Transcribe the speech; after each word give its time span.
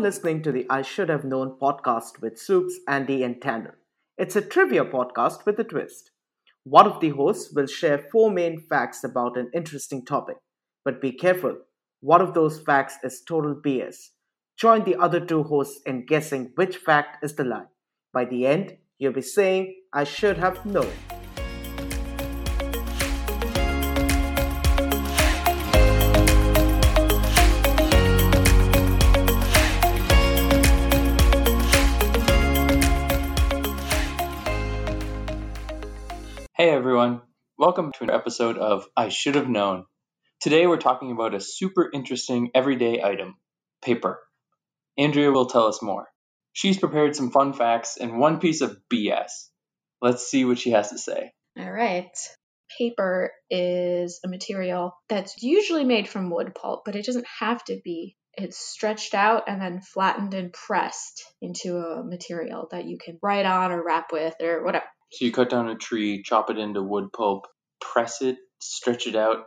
Listening 0.00 0.42
to 0.44 0.50
the 0.50 0.64
I 0.70 0.80
Should 0.80 1.10
Have 1.10 1.26
Known 1.26 1.58
podcast 1.60 2.22
with 2.22 2.38
Soups, 2.38 2.74
Andi, 2.88 3.22
and 3.22 3.40
Tanner. 3.42 3.76
It's 4.16 4.34
a 4.34 4.40
trivia 4.40 4.82
podcast 4.82 5.44
with 5.44 5.58
a 5.58 5.64
twist. 5.64 6.10
One 6.64 6.86
of 6.86 7.00
the 7.00 7.10
hosts 7.10 7.52
will 7.52 7.66
share 7.66 7.98
four 7.98 8.30
main 8.30 8.64
facts 8.70 9.04
about 9.04 9.36
an 9.36 9.50
interesting 9.52 10.06
topic. 10.06 10.38
But 10.86 11.02
be 11.02 11.12
careful, 11.12 11.58
one 12.00 12.22
of 12.22 12.32
those 12.32 12.60
facts 12.60 12.96
is 13.04 13.20
total 13.20 13.54
BS. 13.54 13.96
Join 14.56 14.84
the 14.84 14.96
other 14.96 15.20
two 15.20 15.42
hosts 15.42 15.82
in 15.84 16.06
guessing 16.06 16.52
which 16.54 16.78
fact 16.78 17.22
is 17.22 17.34
the 17.34 17.44
lie. 17.44 17.66
By 18.10 18.24
the 18.24 18.46
end, 18.46 18.78
you'll 18.98 19.12
be 19.12 19.20
saying, 19.20 19.74
I 19.92 20.04
should 20.04 20.38
have 20.38 20.64
known. 20.64 21.19
Everyone, 36.80 37.20
welcome 37.58 37.92
to 37.92 38.04
an 38.04 38.08
episode 38.08 38.56
of 38.56 38.86
I 38.96 39.10
Should 39.10 39.34
Have 39.34 39.50
Known. 39.50 39.84
Today 40.40 40.66
we're 40.66 40.78
talking 40.78 41.12
about 41.12 41.34
a 41.34 41.38
super 41.40 41.90
interesting 41.92 42.52
everyday 42.54 43.02
item 43.02 43.36
paper. 43.84 44.18
Andrea 44.96 45.30
will 45.30 45.44
tell 45.44 45.66
us 45.66 45.82
more. 45.82 46.06
She's 46.54 46.78
prepared 46.78 47.14
some 47.14 47.32
fun 47.32 47.52
facts 47.52 47.98
and 47.98 48.18
one 48.18 48.40
piece 48.40 48.62
of 48.62 48.78
BS. 48.90 49.28
Let's 50.00 50.26
see 50.26 50.46
what 50.46 50.58
she 50.58 50.70
has 50.70 50.88
to 50.88 50.96
say. 50.96 51.32
All 51.58 51.70
right. 51.70 52.16
Paper 52.78 53.30
is 53.50 54.18
a 54.24 54.28
material 54.28 54.94
that's 55.10 55.42
usually 55.42 55.84
made 55.84 56.08
from 56.08 56.30
wood 56.30 56.54
pulp, 56.54 56.84
but 56.86 56.96
it 56.96 57.04
doesn't 57.04 57.26
have 57.40 57.62
to 57.64 57.78
be. 57.84 58.16
It's 58.32 58.56
stretched 58.56 59.12
out 59.12 59.42
and 59.48 59.60
then 59.60 59.82
flattened 59.82 60.32
and 60.32 60.50
pressed 60.50 61.26
into 61.42 61.76
a 61.76 62.02
material 62.02 62.68
that 62.70 62.86
you 62.86 62.96
can 62.96 63.18
write 63.22 63.44
on 63.44 63.70
or 63.70 63.84
wrap 63.84 64.12
with 64.12 64.36
or 64.40 64.64
whatever. 64.64 64.86
So 65.12 65.24
you 65.24 65.32
cut 65.32 65.50
down 65.50 65.68
a 65.68 65.76
tree, 65.76 66.22
chop 66.22 66.50
it 66.50 66.58
into 66.58 66.82
wood 66.82 67.12
pulp, 67.12 67.46
press 67.80 68.22
it, 68.22 68.38
stretch 68.60 69.06
it 69.06 69.16
out, 69.16 69.44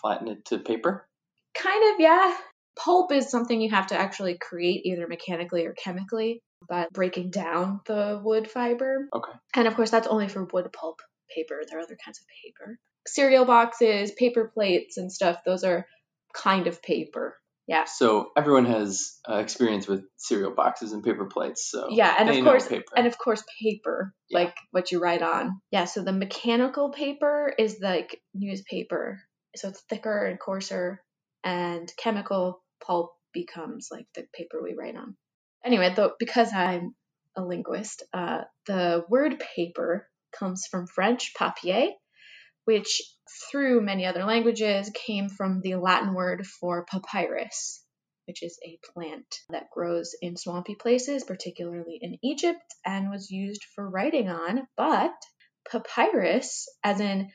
flatten 0.00 0.28
it 0.28 0.44
to 0.46 0.58
paper? 0.58 1.06
Kind 1.54 1.94
of, 1.94 2.00
yeah. 2.00 2.34
Pulp 2.78 3.12
is 3.12 3.30
something 3.30 3.60
you 3.60 3.70
have 3.70 3.88
to 3.88 3.98
actually 3.98 4.38
create 4.40 4.86
either 4.86 5.06
mechanically 5.06 5.66
or 5.66 5.72
chemically 5.72 6.40
by 6.68 6.86
breaking 6.92 7.30
down 7.30 7.80
the 7.86 8.20
wood 8.22 8.50
fiber. 8.50 9.08
Okay. 9.14 9.32
And 9.54 9.68
of 9.68 9.74
course, 9.74 9.90
that's 9.90 10.06
only 10.06 10.28
for 10.28 10.44
wood 10.44 10.72
pulp 10.72 11.00
paper. 11.34 11.60
There 11.68 11.78
are 11.78 11.82
other 11.82 11.98
kinds 12.02 12.20
of 12.20 12.26
paper. 12.44 12.78
Cereal 13.06 13.44
boxes, 13.44 14.12
paper 14.12 14.50
plates, 14.52 14.96
and 14.96 15.12
stuff, 15.12 15.38
those 15.44 15.64
are 15.64 15.86
kind 16.34 16.66
of 16.66 16.82
paper. 16.82 17.36
Yeah. 17.68 17.84
So 17.84 18.30
everyone 18.34 18.64
has 18.64 19.18
uh, 19.30 19.36
experience 19.36 19.86
with 19.86 20.04
cereal 20.16 20.52
boxes 20.52 20.92
and 20.92 21.04
paper 21.04 21.26
plates. 21.26 21.68
So 21.70 21.88
Yeah, 21.90 22.14
and 22.18 22.30
of 22.30 22.42
course, 22.42 22.66
paper. 22.66 22.92
and 22.96 23.06
of 23.06 23.18
course, 23.18 23.44
paper, 23.62 24.14
Yeah. 24.30 24.38
like 24.40 24.56
what 24.70 24.90
you 24.90 25.00
write 25.00 25.20
on. 25.22 25.60
Yeah. 25.70 25.84
So 25.84 26.02
the 26.02 26.12
mechanical 26.12 26.90
paper 26.90 27.52
is 27.58 27.78
like 27.80 28.20
newspaper, 28.34 29.20
so 29.54 29.68
it's 29.68 29.82
thicker 29.82 30.24
and 30.24 30.40
coarser, 30.40 31.02
and 31.44 31.92
chemical 31.98 32.64
pulp 32.84 33.12
becomes 33.34 33.88
like 33.92 34.06
the 34.14 34.24
paper 34.34 34.62
we 34.62 34.74
write 34.74 34.96
on. 34.96 35.14
Anyway, 35.62 35.92
though, 35.94 36.12
because 36.18 36.50
I'm 36.54 36.94
a 37.36 37.42
linguist, 37.42 38.02
uh, 38.14 38.44
the 38.66 39.04
word 39.10 39.38
paper 39.56 40.08
comes 40.32 40.66
from 40.70 40.86
French 40.86 41.34
papier, 41.36 41.88
which 42.64 43.02
through 43.50 43.80
many 43.80 44.06
other 44.06 44.24
languages 44.24 44.90
came 44.94 45.28
from 45.28 45.60
the 45.60 45.76
Latin 45.76 46.14
word 46.14 46.46
for 46.46 46.84
papyrus, 46.86 47.84
which 48.26 48.42
is 48.42 48.58
a 48.64 48.78
plant 48.92 49.40
that 49.50 49.70
grows 49.72 50.14
in 50.20 50.36
swampy 50.36 50.74
places, 50.74 51.24
particularly 51.24 51.98
in 52.00 52.18
Egypt, 52.22 52.74
and 52.84 53.10
was 53.10 53.30
used 53.30 53.64
for 53.74 53.88
writing 53.88 54.28
on. 54.28 54.66
But 54.76 55.14
papyrus, 55.70 56.66
as 56.82 57.00
in 57.00 57.30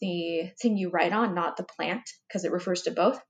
the 0.00 0.50
thing 0.60 0.76
you 0.76 0.90
write 0.90 1.12
on, 1.12 1.34
not 1.34 1.56
the 1.56 1.64
plant, 1.64 2.08
because 2.28 2.44
it 2.44 2.52
refers 2.52 2.82
to 2.82 2.90
both. 2.90 3.20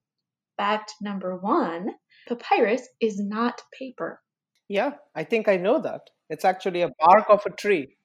Fact 0.57 0.95
number 1.01 1.37
one 1.37 1.89
papyrus 2.29 2.87
is 3.01 3.21
not 3.21 3.61
paper. 3.79 4.21
Yeah, 4.69 4.93
I 5.15 5.25
think 5.25 5.49
I 5.49 5.57
know 5.57 5.81
that. 5.81 6.03
It's 6.31 6.45
actually 6.45 6.83
a 6.83 6.91
bark 6.99 7.27
of 7.29 7.45
a 7.45 7.51
tree. 7.51 7.97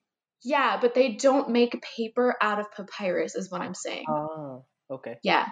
Yeah, 0.44 0.78
but 0.80 0.94
they 0.94 1.14
don't 1.14 1.50
make 1.50 1.84
paper 1.98 2.36
out 2.42 2.60
of 2.60 2.72
papyrus, 2.72 3.36
is 3.36 3.52
what 3.52 3.62
I'm 3.62 3.74
saying. 3.74 4.06
Ah, 4.08 4.60
okay. 4.90 5.18
Yeah. 5.24 5.48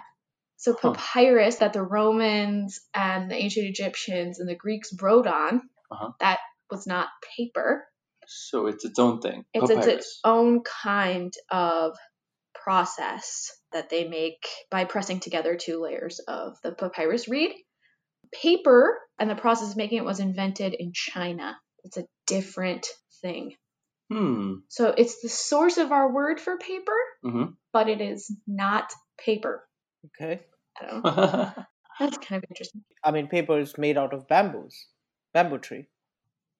So 0.56 0.74
Huh. 0.80 0.92
papyrus 0.92 1.56
that 1.56 1.72
the 1.72 1.82
Romans 1.82 2.80
and 2.94 3.30
the 3.30 3.36
ancient 3.36 3.66
Egyptians 3.66 4.40
and 4.40 4.48
the 4.48 4.56
Greeks 4.56 4.90
wrote 5.00 5.26
on, 5.26 5.68
Uh-huh. 5.90 6.12
that 6.20 6.40
was 6.70 6.86
not 6.86 7.08
paper. 7.36 7.86
So 8.26 8.66
it's 8.66 8.84
its 8.84 8.98
own 8.98 9.20
thing. 9.20 9.44
It's, 9.54 9.70
it's 9.70 9.86
its 9.86 10.20
own 10.24 10.62
kind 10.62 11.32
of 11.50 11.96
process 12.54 13.50
that 13.72 13.88
they 13.88 14.08
make 14.08 14.46
by 14.70 14.84
pressing 14.84 15.20
together 15.20 15.56
two 15.56 15.80
layers 15.80 16.18
of 16.20 16.58
the 16.62 16.72
papyrus 16.72 17.28
reed. 17.28 17.52
Paper 18.32 19.00
and 19.18 19.30
the 19.30 19.34
process 19.36 19.70
of 19.70 19.76
making 19.76 19.98
it 19.98 20.04
was 20.04 20.20
invented 20.20 20.74
in 20.74 20.92
China. 20.92 21.56
It's 21.84 21.96
a 21.96 22.06
different 22.26 22.86
thing. 23.22 23.54
Hmm. 24.10 24.54
So 24.68 24.88
it's 24.96 25.20
the 25.20 25.28
source 25.28 25.76
of 25.78 25.92
our 25.92 26.12
word 26.12 26.40
for 26.40 26.56
paper, 26.58 26.96
hmm 27.22 27.58
but 27.72 27.88
it 27.88 28.00
is 28.00 28.34
not 28.46 28.92
paper. 29.18 29.68
Okay. 30.06 30.40
I 30.80 30.86
don't 30.86 31.04
know. 31.04 31.52
That's 32.00 32.18
kind 32.18 32.42
of 32.42 32.50
interesting. 32.50 32.84
I 33.04 33.10
mean, 33.10 33.28
paper 33.28 33.58
is 33.58 33.76
made 33.78 33.98
out 33.98 34.12
of 34.14 34.28
bamboos, 34.28 34.86
bamboo 35.32 35.58
tree. 35.58 35.88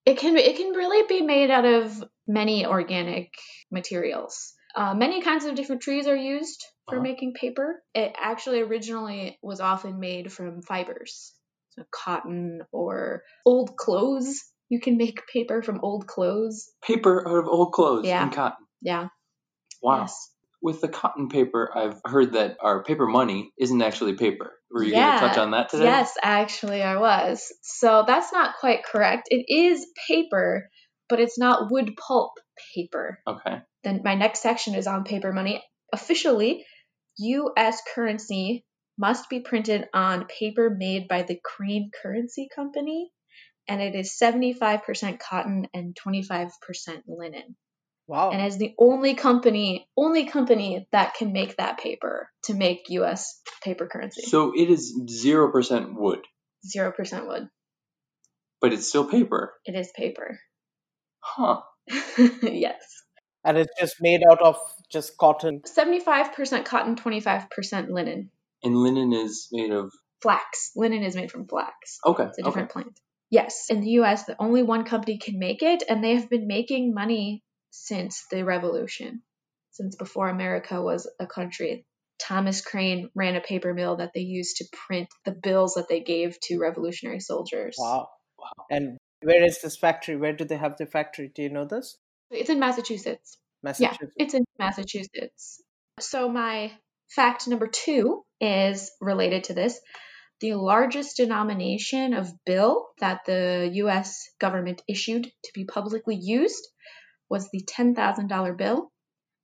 It 0.04 0.18
can 0.18 0.36
it 0.36 0.56
can 0.56 0.72
really 0.72 1.06
be 1.06 1.22
made 1.22 1.50
out 1.50 1.64
of 1.64 2.02
many 2.26 2.66
organic 2.66 3.32
materials. 3.70 4.54
Uh, 4.74 4.94
many 4.94 5.20
kinds 5.22 5.44
of 5.44 5.54
different 5.54 5.82
trees 5.82 6.06
are 6.06 6.16
used 6.16 6.64
for 6.88 6.96
Uh-huh. 6.96 7.02
making 7.02 7.34
paper. 7.34 7.82
It 7.94 8.14
actually 8.18 8.60
originally 8.60 9.38
was 9.42 9.60
often 9.60 10.00
made 10.00 10.32
from 10.32 10.62
fibers, 10.62 11.34
so 11.70 11.84
cotton 11.90 12.62
or 12.72 13.22
old 13.44 13.76
clothes. 13.76 14.42
You 14.68 14.80
can 14.80 14.96
make 14.96 15.26
paper 15.26 15.62
from 15.62 15.80
old 15.82 16.06
clothes. 16.06 16.70
paper 16.82 17.26
out 17.26 17.36
of 17.38 17.46
old 17.46 17.72
clothes 17.72 18.06
Yeah. 18.06 18.22
and 18.22 18.32
cotton. 18.32 18.66
Yeah. 18.82 19.08
Wow. 19.82 20.00
Yes. 20.02 20.30
With 20.60 20.80
the 20.80 20.88
cotton 20.88 21.28
paper, 21.28 21.70
I've 21.74 22.00
heard 22.04 22.32
that 22.32 22.56
our 22.60 22.82
paper 22.82 23.06
money 23.06 23.52
isn't 23.58 23.80
actually 23.80 24.14
paper. 24.14 24.52
Were 24.70 24.82
you 24.82 24.92
Yeah. 24.92 25.10
going 25.10 25.20
to 25.22 25.28
touch 25.28 25.38
on 25.38 25.50
that 25.52 25.68
today? 25.70 25.84
Yes, 25.84 26.16
actually, 26.22 26.82
I 26.82 26.96
was. 26.96 27.52
So 27.62 28.04
that's 28.06 28.32
not 28.32 28.56
quite 28.58 28.84
correct. 28.84 29.28
It 29.30 29.44
is 29.48 29.86
paper, 30.08 30.68
but 31.08 31.20
it's 31.20 31.38
not 31.38 31.70
wood 31.70 31.96
pulp 31.96 32.32
paper. 32.74 33.20
Okay. 33.26 33.60
then 33.84 34.00
my 34.04 34.16
next 34.16 34.42
section 34.42 34.74
is 34.74 34.88
on 34.88 35.04
paper 35.04 35.32
money. 35.32 35.62
Officially, 35.92 36.66
US 37.18 37.80
currency 37.94 38.64
must 38.98 39.30
be 39.30 39.40
printed 39.40 39.88
on 39.94 40.26
paper 40.26 40.68
made 40.76 41.06
by 41.08 41.22
the 41.22 41.38
Crane 41.42 41.90
Currency 42.02 42.48
Company, 42.54 43.12
and 43.68 43.82
it 43.82 43.94
is 43.94 44.18
75% 44.20 45.18
cotton 45.18 45.68
and 45.74 45.94
25% 45.94 46.50
linen. 47.06 47.56
Wow. 48.06 48.30
And 48.30 48.44
is 48.46 48.56
the 48.56 48.74
only 48.78 49.14
company, 49.14 49.86
only 49.94 50.26
company 50.26 50.88
that 50.92 51.14
can 51.14 51.32
make 51.32 51.56
that 51.58 51.78
paper 51.78 52.30
to 52.44 52.54
make 52.54 52.88
US 52.88 53.40
paper 53.62 53.86
currency. 53.86 54.22
So 54.22 54.52
it 54.56 54.70
is 54.70 54.98
0% 54.98 55.94
wood, 55.94 56.20
0% 56.74 57.28
wood. 57.28 57.48
but 58.62 58.72
it's 58.72 58.88
still 58.88 59.04
paper. 59.04 59.52
It 59.66 59.74
is 59.74 59.92
paper. 59.94 60.40
Huh. 61.20 61.60
yes. 62.42 62.82
and 63.44 63.58
it's 63.58 63.72
just 63.78 63.96
made 64.00 64.22
out 64.28 64.40
of 64.40 64.56
just 64.90 65.18
cotton. 65.18 65.60
75% 65.60 66.64
cotton, 66.64 66.96
25% 66.96 67.90
linen. 67.90 68.30
And 68.62 68.76
linen 68.76 69.12
is 69.12 69.48
made 69.52 69.70
of. 69.70 69.92
Flax. 70.22 70.72
Linen 70.74 71.04
is 71.04 71.14
made 71.14 71.30
from 71.30 71.46
flax. 71.46 71.98
Okay. 72.04 72.24
It's 72.24 72.38
a 72.38 72.42
okay. 72.42 72.48
different 72.48 72.70
plant. 72.70 73.00
Yes, 73.30 73.66
in 73.68 73.80
the 73.80 73.90
US, 74.02 74.24
the 74.24 74.36
only 74.38 74.62
one 74.62 74.84
company 74.84 75.18
can 75.18 75.38
make 75.38 75.62
it, 75.62 75.82
and 75.88 76.02
they 76.02 76.14
have 76.14 76.30
been 76.30 76.46
making 76.46 76.94
money 76.94 77.42
since 77.70 78.24
the 78.30 78.44
revolution, 78.44 79.22
since 79.70 79.96
before 79.96 80.28
America 80.28 80.80
was 80.80 81.10
a 81.20 81.26
country. 81.26 81.84
Thomas 82.18 82.62
Crane 82.62 83.10
ran 83.14 83.36
a 83.36 83.40
paper 83.40 83.74
mill 83.74 83.96
that 83.96 84.10
they 84.14 84.22
used 84.22 84.56
to 84.56 84.64
print 84.86 85.08
the 85.24 85.32
bills 85.32 85.74
that 85.74 85.88
they 85.88 86.00
gave 86.00 86.38
to 86.40 86.58
revolutionary 86.58 87.20
soldiers. 87.20 87.76
Wow. 87.78 88.08
Wow. 88.38 88.66
And 88.70 88.98
where 89.22 89.44
is 89.44 89.60
this 89.60 89.76
factory? 89.76 90.16
Where 90.16 90.32
do 90.32 90.44
they 90.44 90.56
have 90.56 90.76
the 90.76 90.86
factory? 90.86 91.30
Do 91.32 91.42
you 91.42 91.50
know 91.50 91.64
this? 91.64 91.96
It's 92.30 92.50
in 92.50 92.58
Massachusetts. 92.58 93.38
Massachusetts. 93.62 94.12
Yeah, 94.16 94.24
it's 94.24 94.34
in 94.34 94.44
Massachusetts. 94.58 95.62
So 96.00 96.28
my 96.28 96.72
fact 97.10 97.48
number 97.48 97.66
two 97.66 98.22
is 98.40 98.90
related 99.00 99.44
to 99.44 99.54
this. 99.54 99.80
The 100.40 100.54
largest 100.54 101.16
denomination 101.16 102.14
of 102.14 102.32
bill 102.44 102.88
that 103.00 103.24
the 103.26 103.70
US 103.74 104.28
government 104.38 104.82
issued 104.88 105.24
to 105.24 105.50
be 105.52 105.64
publicly 105.64 106.16
used 106.16 106.66
was 107.28 107.50
the 107.50 107.62
$10,000 107.62 108.56
bill, 108.56 108.90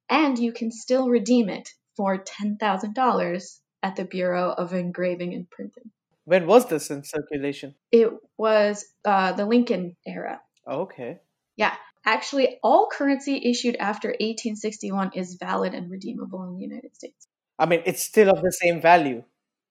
and 0.09 0.39
you 0.39 0.53
can 0.53 0.71
still 0.71 1.09
redeem 1.09 1.49
it 1.49 1.69
for 1.97 2.23
$10,000 2.23 3.59
at 3.83 3.97
the 3.97 4.05
Bureau 4.05 4.53
of 4.53 4.73
Engraving 4.73 5.35
and 5.35 5.51
Printing. 5.51 5.91
When 6.25 6.47
was 6.47 6.67
this 6.67 6.91
in 6.91 7.05
circulation? 7.05 7.75
It 7.93 8.11
was 8.39 8.85
uh, 9.05 9.33
the 9.33 9.45
Lincoln 9.45 9.97
era. 10.07 10.41
Okay. 10.67 11.21
Yeah. 11.57 11.75
Actually, 12.07 12.59
all 12.63 12.89
currency 12.91 13.41
issued 13.51 13.77
after 13.77 14.09
1861 14.09 15.13
is 15.15 15.37
valid 15.41 15.75
and 15.75 15.91
redeemable 15.91 16.45
in 16.45 16.57
the 16.57 16.63
United 16.63 16.95
States. 16.95 17.27
I 17.59 17.67
mean, 17.67 17.83
it's 17.85 18.03
still 18.03 18.31
of 18.31 18.43
the 18.43 18.53
same 18.53 18.81
value, 18.81 19.23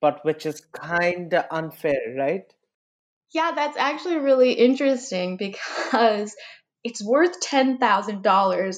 but 0.04 0.20
which 0.26 0.46
is 0.46 0.60
kind 0.74 1.34
of 1.34 1.46
unfair, 1.50 2.14
right? 2.18 2.44
Yeah, 3.34 3.54
that's 3.56 3.78
actually 3.78 4.18
really 4.18 4.52
interesting 4.52 5.38
because 5.38 6.36
it's 6.84 7.02
worth 7.02 7.40
$10,000 7.40 8.76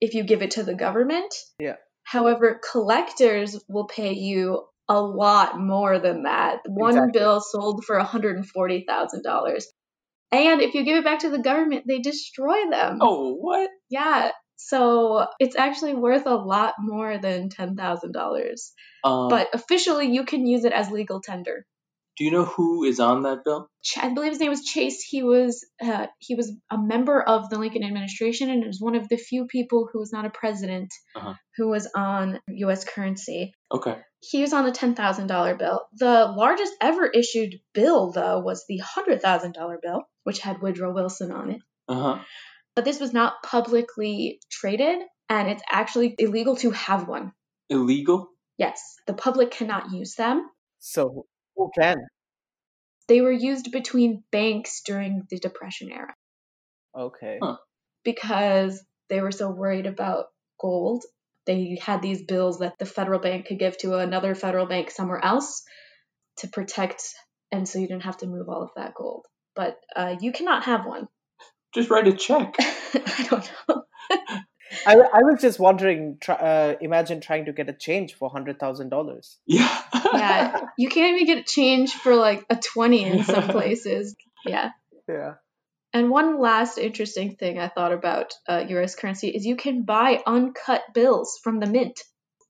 if 0.00 0.14
you 0.14 0.22
give 0.22 0.42
it 0.42 0.52
to 0.52 0.62
the 0.62 0.76
government. 0.76 1.34
Yeah. 1.58 1.74
However, 2.04 2.60
collectors 2.70 3.58
will 3.68 3.88
pay 3.88 4.12
you 4.12 4.62
a 4.88 5.00
lot 5.00 5.58
more 5.58 5.98
than 5.98 6.22
that. 6.22 6.60
One 6.68 6.90
Exactly. 6.90 7.18
bill 7.18 7.40
sold 7.40 7.84
for 7.84 7.98
$140,000. 7.98 9.62
And 10.30 10.60
if 10.60 10.74
you 10.74 10.84
give 10.84 10.98
it 10.98 11.04
back 11.04 11.20
to 11.20 11.30
the 11.30 11.42
government, 11.42 11.84
they 11.88 11.98
destroy 11.98 12.70
them. 12.70 12.98
Oh, 13.00 13.34
what? 13.34 13.70
Yeah. 13.90 14.30
So 14.56 15.26
it's 15.38 15.56
actually 15.56 15.94
worth 15.94 16.26
a 16.26 16.34
lot 16.34 16.74
more 16.78 17.18
than 17.18 17.48
$10,000. 17.48 18.72
Um, 19.04 19.28
But 19.28 19.48
officially, 19.54 20.12
you 20.12 20.24
can 20.24 20.46
use 20.46 20.64
it 20.64 20.72
as 20.72 20.90
legal 20.90 21.20
tender. 21.20 21.66
do 22.16 22.24
you 22.24 22.30
know 22.30 22.44
who 22.44 22.84
is 22.84 23.00
on 23.00 23.22
that 23.24 23.44
bill? 23.44 23.68
I 24.00 24.08
believe 24.14 24.30
his 24.32 24.40
name 24.40 24.50
was 24.50 24.64
Chase. 24.64 25.02
He 25.02 25.22
was 25.24 25.66
uh, 25.82 26.06
he 26.18 26.34
was 26.36 26.52
a 26.70 26.78
member 26.78 27.20
of 27.20 27.50
the 27.50 27.58
Lincoln 27.58 27.82
administration 27.84 28.48
and 28.50 28.64
was 28.64 28.80
one 28.80 28.94
of 28.94 29.08
the 29.08 29.16
few 29.16 29.46
people 29.46 29.88
who 29.92 29.98
was 29.98 30.12
not 30.12 30.24
a 30.24 30.30
president 30.30 30.90
Uh-huh. 31.16 31.34
who 31.56 31.68
was 31.68 31.88
on 31.94 32.38
U.S. 32.48 32.84
currency. 32.84 33.52
Okay. 33.72 33.96
He 34.20 34.40
was 34.40 34.52
on 34.52 34.64
the 34.64 34.72
ten 34.72 34.94
thousand 34.94 35.26
dollar 35.26 35.54
bill. 35.56 35.82
The 35.98 36.32
largest 36.36 36.72
ever 36.80 37.04
issued 37.06 37.56
bill, 37.74 38.12
though, 38.12 38.38
was 38.40 38.64
the 38.68 38.78
hundred 38.78 39.20
thousand 39.20 39.52
dollar 39.52 39.78
bill, 39.82 40.04
which 40.22 40.38
had 40.38 40.62
Woodrow 40.62 40.94
Wilson 40.94 41.32
on 41.32 41.50
it. 41.50 41.60
Uh 41.88 42.00
huh. 42.00 42.18
But 42.74 42.84
this 42.84 43.00
was 43.00 43.12
not 43.12 43.42
publicly 43.42 44.40
traded, 44.50 45.00
and 45.28 45.48
it's 45.48 45.62
actually 45.70 46.14
illegal 46.18 46.56
to 46.56 46.70
have 46.72 47.06
one. 47.08 47.32
Illegal? 47.70 48.28
Yes, 48.58 48.96
the 49.06 49.14
public 49.14 49.50
cannot 49.50 49.92
use 49.92 50.14
them. 50.14 50.48
So 50.80 51.26
who 51.56 51.70
can? 51.78 51.96
They 53.08 53.20
were 53.20 53.32
used 53.32 53.70
between 53.70 54.24
banks 54.32 54.82
during 54.84 55.26
the 55.30 55.38
Depression 55.38 55.90
era. 55.92 56.14
Okay. 56.96 57.38
Huh. 57.42 57.56
because 58.04 58.82
they 59.08 59.20
were 59.20 59.32
so 59.32 59.50
worried 59.50 59.86
about 59.86 60.26
gold. 60.60 61.04
They 61.46 61.78
had 61.80 62.02
these 62.02 62.22
bills 62.22 62.58
that 62.58 62.78
the 62.78 62.86
federal 62.86 63.18
bank 63.18 63.46
could 63.46 63.58
give 63.58 63.76
to 63.78 63.98
another 63.98 64.34
federal 64.34 64.66
bank 64.66 64.90
somewhere 64.90 65.22
else 65.22 65.62
to 66.38 66.48
protect, 66.48 67.02
and 67.50 67.68
so 67.68 67.78
you 67.78 67.88
didn't 67.88 68.04
have 68.04 68.18
to 68.18 68.26
move 68.26 68.48
all 68.48 68.62
of 68.62 68.70
that 68.76 68.94
gold. 68.94 69.26
But 69.54 69.76
uh, 69.94 70.16
you 70.20 70.32
cannot 70.32 70.64
have 70.64 70.86
one. 70.86 71.08
Just 71.74 71.90
write 71.90 72.06
a 72.06 72.12
check. 72.12 72.54
I 72.58 73.26
don't 73.28 73.52
know. 73.68 73.82
I, 74.86 74.94
I 74.94 75.22
was 75.22 75.40
just 75.40 75.58
wondering. 75.58 76.18
Try, 76.20 76.34
uh, 76.34 76.74
imagine 76.80 77.20
trying 77.20 77.46
to 77.46 77.52
get 77.52 77.68
a 77.68 77.72
change 77.72 78.14
for 78.14 78.30
hundred 78.30 78.58
thousand 78.58 78.90
dollars. 78.90 79.38
Yeah. 79.46 79.82
Yeah, 80.12 80.60
you 80.78 80.88
can't 80.88 81.20
even 81.20 81.26
get 81.26 81.46
change 81.46 81.92
for 81.92 82.14
like 82.14 82.44
a 82.48 82.56
20 82.56 83.04
in 83.04 83.24
some 83.24 83.48
places. 83.48 84.14
Yeah. 84.46 84.70
Yeah. 85.08 85.34
And 85.92 86.10
one 86.10 86.40
last 86.40 86.78
interesting 86.78 87.36
thing 87.36 87.58
I 87.58 87.68
thought 87.68 87.92
about 87.92 88.32
uh, 88.48 88.64
U.S. 88.68 88.94
currency 88.96 89.28
is 89.28 89.46
you 89.46 89.56
can 89.56 89.84
buy 89.84 90.20
uncut 90.26 90.82
bills 90.92 91.38
from 91.42 91.60
the 91.60 91.66
mint, 91.66 92.00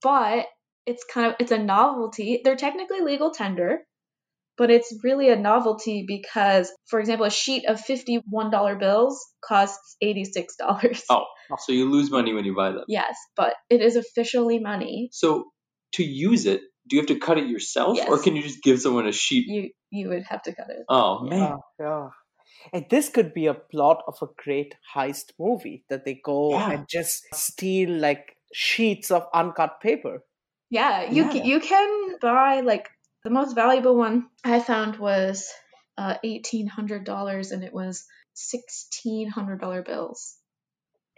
but 0.03 0.47
it's 0.87 1.05
kind 1.05 1.29
of 1.29 1.37
it's 1.39 1.53
a 1.53 1.59
novelty. 1.59 2.41
They're 2.43 2.57
technically 2.57 3.01
legal 3.01 3.31
tender, 3.33 3.81
but 4.57 4.71
it's 4.71 4.95
really 5.03 5.31
a 5.31 5.37
novelty 5.37 6.05
because, 6.07 6.71
for 6.89 7.01
example, 7.01 7.27
a 7.27 7.31
sheet 7.31 7.65
of 7.67 7.81
fifty-one 7.81 8.51
dollar 8.51 8.77
bills 8.77 9.19
costs 9.45 9.97
eighty-six 10.01 10.57
dollars. 10.57 11.03
Oh. 11.11 11.25
So 11.59 11.73
you 11.73 11.91
lose 11.91 12.11
money 12.11 12.33
when 12.33 12.45
you 12.47 12.55
buy 12.57 12.71
them. 12.73 12.85
Yes, 12.89 13.17
but 13.37 13.55
it 13.69 13.83
is 13.83 13.97
officially 13.97 14.59
money. 14.61 15.11
So 15.13 15.45
to 15.93 16.03
use 16.03 16.47
it, 16.47 16.63
do 16.89 16.97
you 16.97 17.03
have 17.03 17.09
to 17.09 17.19
cut 17.19 17.37
it 17.39 17.49
yourself, 17.49 17.97
Yes. 17.99 18.09
or 18.09 18.19
can 18.19 18.35
you 18.35 18.43
just 18.43 18.63
give 18.63 18.81
someone 18.81 19.07
a 19.07 19.13
sheet? 19.13 19.45
You 19.47 19.71
you 19.91 20.09
would 20.09 20.25
have 20.25 20.43
to 20.43 20.55
cut 20.55 20.71
it. 20.71 20.85
Oh 20.89 21.23
man. 21.25 21.39
Yeah, 21.39 21.57
yeah. 21.81 22.09
And 22.73 22.87
this 22.89 23.11
could 23.11 23.35
be 23.35 23.47
a 23.47 23.55
plot 23.55 24.03
of 24.09 24.17
a 24.23 24.27
great 24.43 24.75
heist 24.97 25.33
movie 25.39 25.85
that 25.91 26.05
they 26.07 26.19
go 26.25 26.53
Yeah. 26.53 26.71
and 26.71 26.87
just 26.89 27.23
steal 27.35 27.91
like 27.91 28.37
sheets 28.55 29.11
of 29.11 29.27
uncut 29.35 29.81
paper. 29.83 30.25
Yeah, 30.71 31.11
you 31.11 31.25
Yeah. 31.25 31.33
ca- 31.33 31.45
you 31.45 31.61
can 31.61 32.17
buy 32.23 32.61
like 32.61 32.89
the 33.25 33.31
most 33.31 33.55
valuable 33.55 33.97
one 33.97 34.27
I 34.45 34.61
found 34.61 34.97
was 34.97 35.51
uh, 35.97 36.17
eighteen 36.23 36.67
hundred 36.67 37.05
dollars, 37.05 37.51
and 37.51 37.65
it 37.65 37.73
was 37.73 38.05
sixteen 38.35 39.29
hundred 39.29 39.61
dollar 39.61 39.83
bills. 39.83 40.37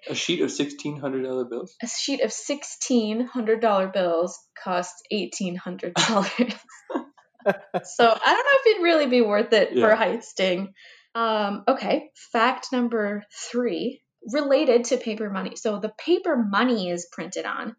A 0.09 0.15
sheet 0.15 0.41
of 0.41 0.53
sixteen 0.53 0.99
hundred 0.99 1.25
dollar 1.25 1.45
bills. 1.45 1.75
A 1.83 1.89
sheet 1.89 2.21
of 2.23 2.33
sixteen 2.33 3.27
hundred 3.27 3.61
dollar 3.61 3.89
bills 3.89 4.39
costs 4.63 5.03
eighteen 5.11 5.57
hundred 5.57 5.95
dollars. 5.95 6.31
so 6.31 7.49
I 7.49 7.75
don't 7.75 8.05
know 8.05 8.61
if 8.61 8.67
it'd 8.67 8.83
really 8.83 9.07
be 9.07 9.23
worth 9.23 9.53
it 9.53 9.73
for 9.73 9.95
heisting. 9.95 10.69
Um, 11.15 11.65
okay, 11.67 12.11
fact 12.33 12.69
number 12.73 13.25
three 13.51 14.03
related 14.33 14.85
to 14.85 14.97
paper 14.97 15.31
money. 15.31 15.57
So 15.57 15.81
the 15.81 15.93
paper 16.05 16.37
money 16.37 16.91
is 16.91 17.09
printed 17.11 17.47
on 17.47 17.75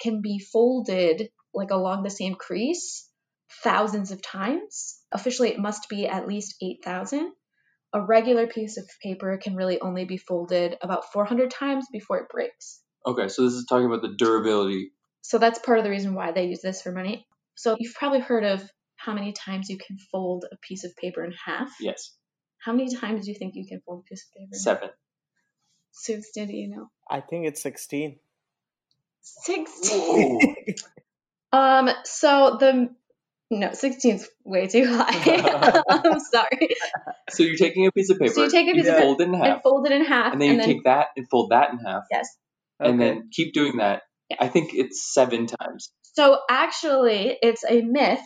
can 0.00 0.20
be 0.20 0.38
folded 0.38 1.28
like 1.52 1.70
along 1.70 2.02
the 2.02 2.10
same 2.10 2.34
crease 2.34 3.07
thousands 3.62 4.10
of 4.10 4.22
times. 4.22 5.00
Officially, 5.12 5.50
it 5.50 5.58
must 5.58 5.88
be 5.88 6.06
at 6.06 6.28
least 6.28 6.56
8,000. 6.62 7.32
A 7.94 8.02
regular 8.02 8.46
piece 8.46 8.76
of 8.76 8.88
paper 9.02 9.38
can 9.42 9.56
really 9.56 9.80
only 9.80 10.04
be 10.04 10.18
folded 10.18 10.76
about 10.82 11.10
400 11.12 11.50
times 11.50 11.86
before 11.90 12.18
it 12.18 12.28
breaks. 12.28 12.80
Okay, 13.06 13.28
so 13.28 13.44
this 13.44 13.54
is 13.54 13.64
talking 13.66 13.86
about 13.86 14.02
the 14.02 14.14
durability. 14.16 14.92
So 15.22 15.38
that's 15.38 15.58
part 15.58 15.78
of 15.78 15.84
the 15.84 15.90
reason 15.90 16.14
why 16.14 16.32
they 16.32 16.46
use 16.46 16.60
this 16.62 16.82
for 16.82 16.92
money. 16.92 17.26
So 17.54 17.76
you've 17.78 17.94
probably 17.94 18.20
heard 18.20 18.44
of 18.44 18.62
how 18.96 19.14
many 19.14 19.32
times 19.32 19.70
you 19.70 19.78
can 19.78 19.96
fold 20.12 20.44
a 20.50 20.56
piece 20.56 20.84
of 20.84 20.94
paper 20.96 21.24
in 21.24 21.32
half. 21.44 21.70
Yes, 21.80 22.12
How 22.58 22.72
many 22.72 22.94
times 22.94 23.24
do 23.24 23.32
you 23.32 23.38
think 23.38 23.54
you 23.54 23.66
can 23.66 23.80
fold 23.86 24.04
a 24.04 24.08
piece 24.08 24.26
of 24.26 24.34
paper? 24.34 24.56
seven. 24.56 24.90
Soups, 25.92 26.30
did 26.34 26.50
you 26.50 26.68
know? 26.68 26.90
I 27.10 27.20
think 27.20 27.46
it's 27.46 27.62
sixteen. 27.62 28.18
16. 29.22 30.40
Um, 31.50 31.88
so 32.04 32.58
the 32.60 32.90
no, 33.50 33.72
16 33.72 34.14
is 34.16 34.28
way 34.44 34.66
too 34.66 34.84
high. 34.86 35.82
I'm 35.88 36.20
sorry. 36.20 36.68
so 37.30 37.42
you're 37.42 37.56
taking 37.56 37.86
a 37.86 37.92
piece 37.92 38.10
of 38.10 38.18
paper. 38.18 38.32
So 38.34 38.44
you 38.44 38.50
take 38.50 38.68
a 38.68 38.72
piece 38.72 38.86
of 38.86 38.94
paper 38.94 39.02
fold 39.06 39.20
it 39.20 39.28
in 39.28 39.34
and 39.34 39.44
half, 39.44 39.62
fold 39.62 39.86
it 39.86 39.92
in 39.92 40.04
half, 40.04 40.32
and 40.32 40.42
then 40.42 40.56
you 40.58 40.62
take 40.64 40.84
that 40.84 41.08
and 41.16 41.28
fold 41.30 41.50
that 41.50 41.72
in 41.72 41.78
half, 41.78 42.02
yes. 42.10 42.28
and 42.80 43.00
Okay. 43.00 43.14
then 43.14 43.28
keep 43.32 43.54
doing 43.54 43.78
that. 43.78 44.02
Yeah. 44.30 44.36
I 44.40 44.48
think 44.48 44.70
it's 44.74 45.12
seven 45.12 45.46
times. 45.46 45.90
So 46.02 46.38
actually, 46.50 47.36
it's 47.42 47.64
a 47.68 47.80
myth. 47.82 48.20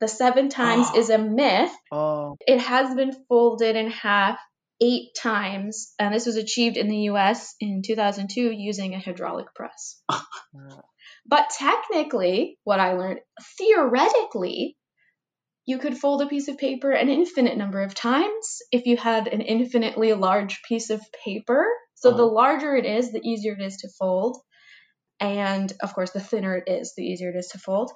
The 0.00 0.08
seven 0.08 0.48
times 0.48 0.86
Oh. 0.92 0.98
is 1.00 1.10
a 1.10 1.18
myth. 1.18 1.72
Oh, 1.90 2.36
It 2.46 2.60
has 2.60 2.94
been 2.94 3.12
folded 3.28 3.74
in 3.76 3.90
half 3.90 4.38
eight 4.82 5.08
times, 5.20 5.92
and 5.98 6.14
this 6.14 6.24
was 6.26 6.36
achieved 6.36 6.76
in 6.78 6.88
the 6.88 6.96
U.S. 7.12 7.54
in 7.60 7.82
2002 7.84 8.50
using 8.52 8.94
a 8.94 9.00
hydraulic 9.00 9.52
press. 9.54 10.00
But 11.30 11.48
technically, 11.50 12.58
what 12.64 12.80
I 12.80 12.94
learned, 12.94 13.20
theoretically, 13.56 14.76
you 15.64 15.78
could 15.78 15.96
fold 15.96 16.22
a 16.22 16.26
piece 16.26 16.48
of 16.48 16.58
paper 16.58 16.90
an 16.90 17.08
infinite 17.08 17.56
number 17.56 17.82
of 17.82 17.94
times 17.94 18.58
if 18.72 18.86
you 18.86 18.96
had 18.96 19.28
an 19.28 19.40
infinitely 19.40 20.12
large 20.14 20.62
piece 20.64 20.90
of 20.90 21.00
paper. 21.24 21.64
So 21.94 22.10
the 22.10 22.24
Uh-huh. 22.24 22.34
larger 22.34 22.74
it 22.76 22.84
is, 22.86 23.12
the 23.12 23.20
easier 23.22 23.52
it 23.52 23.62
is 23.62 23.76
to 23.78 23.88
fold. 23.98 24.38
And 25.20 25.72
of 25.80 25.94
course, 25.94 26.10
the 26.12 26.20
thinner 26.20 26.56
it 26.56 26.68
is, 26.68 26.94
the 26.96 27.04
easier 27.04 27.30
it 27.30 27.36
is 27.36 27.48
to 27.48 27.58
fold. 27.58 27.92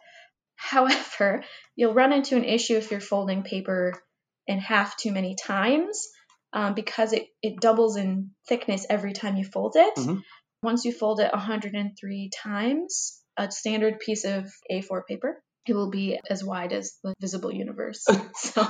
However, 0.57 1.43
you'll 1.77 1.95
run 1.95 2.13
into 2.13 2.37
an 2.37 2.45
issue 2.45 2.77
if 2.77 2.91
you're 2.93 3.01
folding 3.01 3.43
paper 3.43 3.95
in 4.47 4.61
half 4.61 4.97
too 4.97 5.11
many 5.11 5.35
times 5.35 6.07
um, 6.53 6.75
because 6.75 7.13
it, 7.13 7.27
it 7.43 7.61
doubles 7.61 7.97
in 7.97 8.31
thickness 8.49 8.87
every 8.89 9.13
time 9.13 9.37
you 9.37 9.45
fold 9.45 9.75
it. 9.77 9.95
Mhm. 9.99 10.23
Once 10.63 10.85
you 10.85 10.93
fold 10.93 11.19
it 11.21 11.33
103 11.33 12.31
times, 12.31 13.21
a 13.37 13.51
standard 13.51 13.99
piece 14.01 14.25
of 14.25 14.51
A4 14.71 15.03
paper, 15.09 15.43
it 15.67 15.75
will 15.75 15.91
be 15.91 16.19
as 16.29 16.45
wide 16.45 16.73
as 16.73 16.99
the 17.03 17.15
visible 17.21 17.53
universe. 17.53 18.05
so 18.35 18.67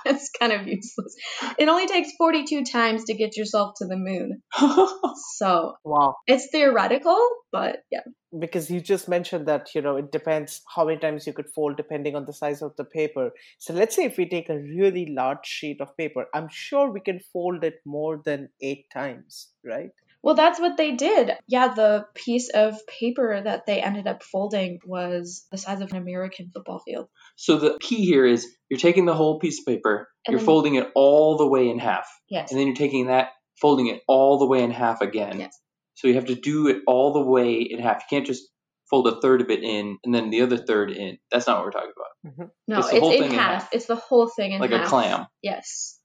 it's 0.04 0.30
kind 0.38 0.52
of 0.52 0.66
useless. 0.66 1.14
It 1.58 1.68
only 1.68 1.86
takes 1.86 2.12
42 2.16 2.64
times 2.64 3.04
to 3.04 3.14
get 3.14 3.36
yourself 3.36 3.74
to 3.78 3.86
the 3.86 3.96
moon. 3.96 4.42
So 5.36 5.74
wow. 5.84 6.16
it's 6.26 6.48
theoretical, 6.52 7.18
but 7.50 7.78
yeah. 7.90 8.00
Because 8.38 8.70
you 8.70 8.80
just 8.80 9.08
mentioned 9.08 9.48
that 9.48 9.74
you 9.74 9.80
know 9.80 9.96
it 9.96 10.12
depends 10.12 10.60
how 10.74 10.84
many 10.84 10.98
times 10.98 11.26
you 11.26 11.32
could 11.32 11.48
fold 11.54 11.78
depending 11.78 12.14
on 12.14 12.26
the 12.26 12.32
size 12.32 12.60
of 12.60 12.76
the 12.76 12.84
paper. 12.84 13.30
So 13.58 13.72
let's 13.72 13.96
say 13.96 14.04
if 14.04 14.18
we 14.18 14.28
take 14.28 14.50
a 14.50 14.58
really 14.58 15.14
large 15.16 15.46
sheet 15.46 15.80
of 15.80 15.96
paper, 15.96 16.26
I'm 16.34 16.48
sure 16.50 16.90
we 16.90 17.00
can 17.00 17.20
fold 17.32 17.64
it 17.64 17.76
more 17.86 18.20
than 18.22 18.50
eight 18.60 18.84
times, 18.92 19.48
right? 19.64 19.90
Well, 20.22 20.34
that's 20.34 20.60
what 20.60 20.76
they 20.76 20.92
did. 20.92 21.32
Yeah, 21.48 21.68
the 21.74 22.04
piece 22.14 22.50
of 22.50 22.76
paper 22.86 23.40
that 23.42 23.64
they 23.66 23.80
ended 23.80 24.06
up 24.06 24.22
folding 24.22 24.78
was 24.84 25.46
the 25.50 25.56
size 25.56 25.80
of 25.80 25.90
an 25.92 25.96
American 25.96 26.50
football 26.52 26.80
field. 26.80 27.08
So 27.36 27.56
the 27.56 27.78
key 27.80 28.04
here 28.04 28.26
is 28.26 28.46
you're 28.68 28.78
taking 28.80 29.06
the 29.06 29.14
whole 29.14 29.38
piece 29.38 29.60
of 29.60 29.66
paper, 29.66 30.08
And 30.26 30.32
you're 30.32 30.38
then- 30.40 30.46
folding 30.46 30.74
it 30.74 30.88
all 30.94 31.36
the 31.38 31.46
way 31.48 31.68
in 31.70 31.78
half, 31.78 32.06
Yes. 32.28 32.50
and 32.50 32.60
then 32.60 32.66
you're 32.66 32.76
taking 32.76 33.06
that, 33.06 33.30
folding 33.60 33.86
it 33.86 34.02
all 34.08 34.38
the 34.38 34.46
way 34.46 34.62
in 34.62 34.70
half 34.70 35.00
again. 35.00 35.40
Yes. 35.40 35.58
So 35.94 36.06
you 36.08 36.14
have 36.14 36.26
to 36.26 36.34
do 36.34 36.68
it 36.68 36.78
all 36.86 37.12
the 37.12 37.24
way 37.24 37.54
in 37.60 37.78
half. 37.80 38.02
You 38.10 38.16
can't 38.18 38.26
just 38.26 38.44
fold 38.90 39.06
a 39.06 39.20
third 39.20 39.40
of 39.40 39.50
it 39.50 39.62
in 39.62 39.96
and 40.04 40.14
then 40.14 40.30
the 40.30 40.42
other 40.42 40.56
third 40.58 40.90
in. 40.90 41.16
That's 41.30 41.46
not 41.46 41.58
what 41.58 41.66
we're 41.66 41.70
talking 41.70 41.92
about. 41.96 42.32
Mm-hmm. 42.32 42.44
No, 42.68 42.78
It's 42.78 42.86
it's, 42.88 42.94
the 42.94 43.00
whole 43.00 43.10
in 43.12 43.18
thing 43.20 43.30
in 43.32 43.38
half. 43.38 43.62
half. 43.62 43.68
It's 43.72 43.86
the 43.86 43.96
whole 43.96 44.28
thing 44.28 44.52
in 44.52 44.60
like 44.60 44.70
half. 44.70 44.80
Like 44.80 44.86
a 44.86 44.90
clam. 44.90 45.26
Yes. 45.42 45.98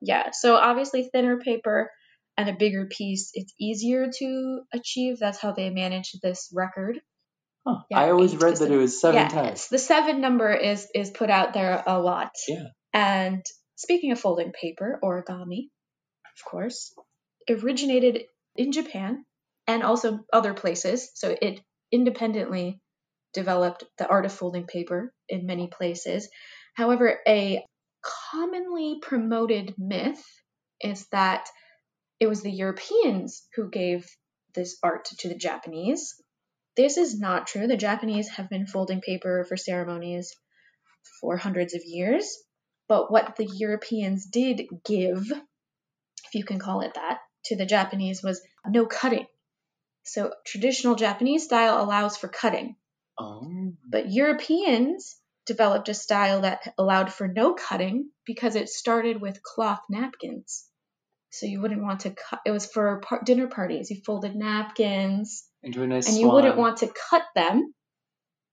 Yeah. 0.00 0.30
So 0.32 0.56
obviously 0.56 1.08
thinner 1.12 1.38
paper 1.38 1.90
and 2.40 2.48
a 2.48 2.58
bigger 2.58 2.86
piece, 2.86 3.30
it's 3.34 3.52
easier 3.60 4.08
to 4.18 4.60
achieve. 4.72 5.18
That's 5.18 5.38
how 5.38 5.52
they 5.52 5.68
managed 5.68 6.20
this 6.22 6.50
record. 6.54 6.98
Huh. 7.66 7.80
Yeah, 7.90 8.00
I 8.00 8.10
always 8.10 8.34
read 8.34 8.56
that 8.56 8.70
it 8.70 8.76
was 8.76 8.98
seven 8.98 9.20
yeah, 9.20 9.28
times. 9.28 9.68
The 9.68 9.78
seven 9.78 10.22
number 10.22 10.50
is 10.52 10.88
is 10.94 11.10
put 11.10 11.28
out 11.28 11.52
there 11.52 11.82
a 11.86 12.00
lot. 12.00 12.30
Yeah. 12.48 12.68
And 12.94 13.44
speaking 13.76 14.12
of 14.12 14.18
folding 14.20 14.52
paper, 14.52 14.98
origami, 15.04 15.68
of 16.24 16.50
course, 16.50 16.94
originated 17.48 18.22
in 18.56 18.72
Japan 18.72 19.26
and 19.66 19.82
also 19.82 20.20
other 20.32 20.54
places. 20.54 21.10
So 21.14 21.36
it 21.40 21.60
independently 21.92 22.80
developed 23.34 23.84
the 23.98 24.08
art 24.08 24.24
of 24.24 24.32
folding 24.32 24.66
paper 24.66 25.12
in 25.28 25.44
many 25.44 25.68
places. 25.68 26.28
However, 26.74 27.18
a 27.28 27.62
commonly 28.32 28.98
promoted 29.02 29.74
myth 29.76 30.24
is 30.80 31.06
that 31.12 31.46
it 32.20 32.28
was 32.28 32.42
the 32.42 32.52
Europeans 32.52 33.46
who 33.56 33.70
gave 33.70 34.06
this 34.54 34.78
art 34.82 35.06
to 35.20 35.28
the 35.28 35.34
Japanese. 35.34 36.22
This 36.76 36.98
is 36.98 37.18
not 37.18 37.46
true. 37.46 37.66
The 37.66 37.76
Japanese 37.76 38.28
have 38.28 38.50
been 38.50 38.66
folding 38.66 39.00
paper 39.00 39.44
for 39.44 39.56
ceremonies 39.56 40.36
for 41.20 41.38
hundreds 41.38 41.74
of 41.74 41.82
years. 41.84 42.36
But 42.88 43.10
what 43.10 43.36
the 43.36 43.46
Europeans 43.46 44.26
did 44.26 44.62
give, 44.84 45.30
if 45.30 46.34
you 46.34 46.44
can 46.44 46.58
call 46.58 46.82
it 46.82 46.94
that, 46.94 47.18
to 47.46 47.56
the 47.56 47.66
Japanese 47.66 48.22
was 48.22 48.42
no 48.66 48.84
cutting. 48.84 49.26
So 50.02 50.34
traditional 50.46 50.96
Japanese 50.96 51.44
style 51.44 51.82
allows 51.82 52.16
for 52.16 52.28
cutting. 52.28 52.76
Oh. 53.18 53.72
But 53.88 54.10
Europeans 54.12 55.16
developed 55.46 55.88
a 55.88 55.94
style 55.94 56.42
that 56.42 56.74
allowed 56.76 57.12
for 57.12 57.28
no 57.28 57.54
cutting 57.54 58.10
because 58.26 58.56
it 58.56 58.68
started 58.68 59.20
with 59.20 59.42
cloth 59.42 59.80
napkins. 59.88 60.69
So 61.30 61.46
you 61.46 61.60
wouldn't 61.60 61.82
want 61.82 62.00
to 62.00 62.10
cut. 62.10 62.40
It 62.44 62.50
was 62.50 62.66
for 62.66 63.00
par- 63.00 63.22
dinner 63.24 63.46
parties. 63.46 63.90
You 63.90 64.00
folded 64.04 64.34
napkins, 64.34 65.44
Into 65.62 65.82
a 65.82 65.86
nice 65.86 66.08
and 66.08 66.18
you 66.18 66.28
wouldn't 66.28 66.56
want 66.56 66.78
to 66.78 66.92
cut 67.10 67.22
them. 67.34 67.72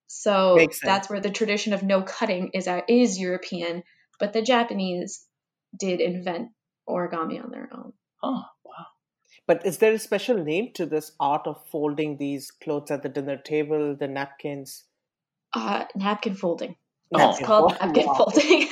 So 0.08 0.68
that's 0.84 1.10
where 1.10 1.20
the 1.20 1.30
tradition 1.30 1.74
of 1.74 1.84
no 1.84 2.02
cutting 2.04 2.52
is 2.54 2.68
uh, 2.68 2.82
is 2.88 3.20
European. 3.20 3.84
But 4.20 4.34
the 4.34 4.42
Japanese 4.42 5.26
did 5.78 6.00
invent 6.00 6.50
origami 6.88 7.44
on 7.44 7.52
their 7.52 7.70
own. 7.74 7.94
Huh. 8.24 8.44
Wow. 8.64 8.86
But 9.48 9.66
is 9.66 9.80
there 9.80 9.94
a 9.94 10.00
special 10.00 10.44
name 10.44 10.72
to 10.76 10.86
this 10.86 11.12
art 11.20 11.48
of 11.48 11.66
folding 11.72 12.18
these 12.18 12.52
clothes 12.52 12.92
at 12.92 13.04
the 13.04 13.10
dinner 13.10 13.38
table, 13.38 13.96
the 13.96 14.08
napkins? 14.08 14.86
Uh, 15.54 15.86
napkin 15.96 16.36
folding. 16.36 16.76
Oh, 17.14 17.38
called 17.44 17.72
wow. 17.72 17.78
napkin 17.82 18.08
folding. 18.16 18.68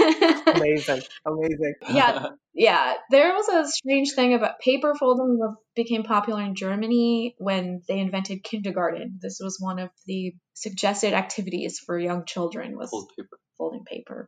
Amazing, 0.54 1.02
amazing. 1.26 1.74
Yeah. 1.90 2.30
yeah, 2.54 2.94
there 3.10 3.34
was 3.34 3.48
a 3.50 3.68
strange 3.70 4.12
thing 4.14 4.34
about 4.34 4.60
paper 4.60 4.94
folding 5.00 5.38
that 5.38 5.56
became 5.76 6.04
popular 6.04 6.42
in 6.42 6.56
Germany 6.56 7.36
when 7.38 7.82
they 7.88 8.00
invented 8.00 8.44
kindergarten. 8.44 9.20
This 9.22 9.40
was 9.42 9.58
one 9.60 9.80
of 9.80 9.90
the 10.06 10.34
suggested 10.54 11.14
activities 11.14 11.80
for 11.86 11.98
young 11.98 12.26
children 12.26 12.78
was 12.78 12.90
Fold 12.90 13.12
paper. 13.18 13.38
folding 13.58 13.84
paper. 13.86 14.28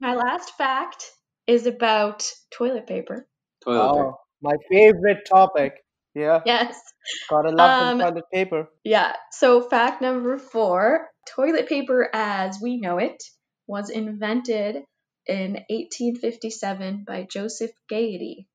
My 0.00 0.14
last 0.14 0.52
fact 0.56 1.10
is 1.46 1.66
about 1.66 2.28
toilet 2.56 2.86
paper. 2.86 3.26
Toilet 3.64 3.92
paper. 3.92 4.10
Oh, 4.10 4.16
my 4.42 4.54
favorite 4.70 5.26
topic. 5.28 5.72
Yeah, 6.14 6.40
Yes. 6.46 6.80
gotta 7.28 7.50
love 7.50 7.90
Um, 7.90 7.98
the 7.98 8.04
toilet 8.04 8.24
paper. 8.32 8.68
Yeah. 8.84 9.14
So 9.32 9.60
fact 9.62 10.00
number 10.00 10.38
4, 10.38 11.08
toilet 11.28 11.68
paper 11.68 12.08
as 12.12 12.58
we 12.60 12.78
know 12.80 12.98
it 12.98 13.22
was 13.66 13.90
invented 13.90 14.76
in 15.26 15.52
1857 15.68 17.04
by 17.06 17.26
Joseph 17.30 17.70
Gayetty. 17.90 18.46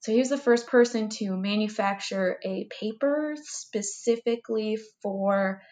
So 0.00 0.12
he 0.12 0.18
was 0.18 0.28
the 0.28 0.38
first 0.38 0.66
person 0.66 1.08
to 1.20 1.36
manufacture 1.36 2.38
a 2.44 2.68
paper 2.80 3.34
specifically 3.42 4.78
for 5.02 5.62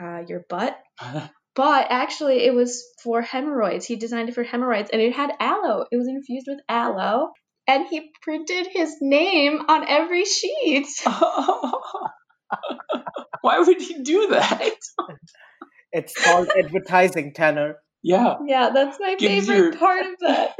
uh, 0.00 0.22
your 0.26 0.44
butt. 0.48 0.78
But 1.56 1.86
actually, 1.88 2.44
it 2.44 2.52
was 2.52 2.82
for 3.04 3.22
hemorrhoids. 3.22 3.86
He 3.86 3.94
designed 3.94 4.28
it 4.28 4.34
for 4.34 4.42
hemorrhoids, 4.42 4.90
and 4.92 5.00
it 5.00 5.14
had 5.14 5.30
aloe. 5.38 5.86
It 5.88 5.96
was 5.96 6.08
infused 6.08 6.46
with 6.48 6.58
aloe, 6.68 7.30
and 7.68 7.86
he 7.86 8.10
printed 8.22 8.66
his 8.66 8.96
name 9.00 9.60
on 9.68 9.86
every 9.86 10.24
sheet. 10.24 10.88
Why 13.40 13.58
would 13.60 13.80
he 13.80 14.02
do 14.02 14.28
that? 14.28 14.70
It's 15.92 16.14
called 16.14 16.48
advertising, 16.58 17.32
Tanner. 17.34 17.76
Yeah, 18.02 18.34
Yeah, 18.46 18.70
that's 18.74 18.98
my 19.00 19.14
Gives 19.16 19.46
favorite 19.46 19.56
your- 19.74 19.78
part 19.78 20.06
of 20.06 20.12
that. 20.20 20.52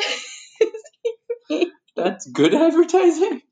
that's 1.96 2.26
good 2.30 2.54
advertising. 2.54 3.42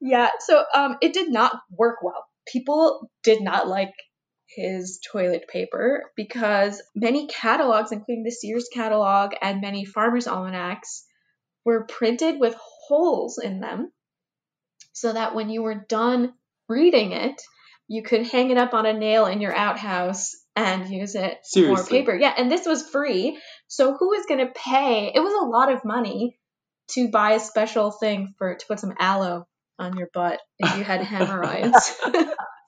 yeah, 0.00 0.30
so 0.40 0.64
um, 0.74 0.96
it 1.00 1.12
did 1.12 1.30
not 1.30 1.56
work 1.70 1.96
well. 2.02 2.24
People 2.46 3.10
did 3.22 3.40
not 3.42 3.68
like 3.68 3.92
his 4.48 5.00
toilet 5.12 5.46
paper 5.48 6.10
because 6.16 6.82
many 6.94 7.26
catalogs, 7.28 7.92
including 7.92 8.24
the 8.24 8.30
Sears 8.30 8.68
catalog 8.72 9.32
and 9.40 9.60
many 9.60 9.84
farmers' 9.84 10.26
almanacs, 10.28 11.04
were 11.64 11.86
printed 11.86 12.38
with 12.38 12.54
holes 12.88 13.38
in 13.42 13.60
them 13.60 13.90
so 14.92 15.12
that 15.12 15.34
when 15.34 15.48
you 15.50 15.62
were 15.62 15.84
done 15.88 16.34
reading 16.68 17.12
it, 17.12 17.40
you 17.88 18.02
could 18.02 18.26
hang 18.26 18.50
it 18.50 18.58
up 18.58 18.74
on 18.74 18.86
a 18.86 18.92
nail 18.92 19.26
in 19.26 19.40
your 19.40 19.54
outhouse 19.54 20.34
and 20.56 20.88
use 20.88 21.14
it 21.14 21.38
for 21.52 21.84
paper. 21.84 22.14
Yeah, 22.14 22.32
and 22.36 22.50
this 22.50 22.66
was 22.66 22.88
free. 22.88 23.38
So 23.68 23.96
who 23.96 24.12
is 24.12 24.26
going 24.26 24.46
to 24.46 24.52
pay? 24.52 25.12
It 25.14 25.20
was 25.20 25.34
a 25.34 25.46
lot 25.46 25.72
of 25.72 25.84
money 25.84 26.38
to 26.92 27.08
buy 27.08 27.32
a 27.32 27.40
special 27.40 27.90
thing 27.90 28.34
for 28.38 28.54
to 28.54 28.66
put 28.66 28.80
some 28.80 28.94
aloe 28.98 29.46
on 29.78 29.96
your 29.96 30.08
butt 30.12 30.40
if 30.58 30.76
you 30.76 30.84
had 30.84 31.00
hemorrhoids. 31.02 32.00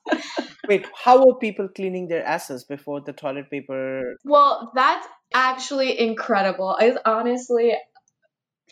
Wait, 0.69 0.87
how 0.95 1.25
were 1.25 1.39
people 1.39 1.69
cleaning 1.69 2.09
their 2.09 2.25
asses 2.25 2.65
before 2.65 3.01
the 3.01 3.13
toilet 3.13 3.51
paper? 3.51 4.17
well, 4.25 4.73
that's 4.75 5.07
actually 5.33 5.99
incredible. 5.99 6.77
I 6.79 6.97
honestly 7.05 7.73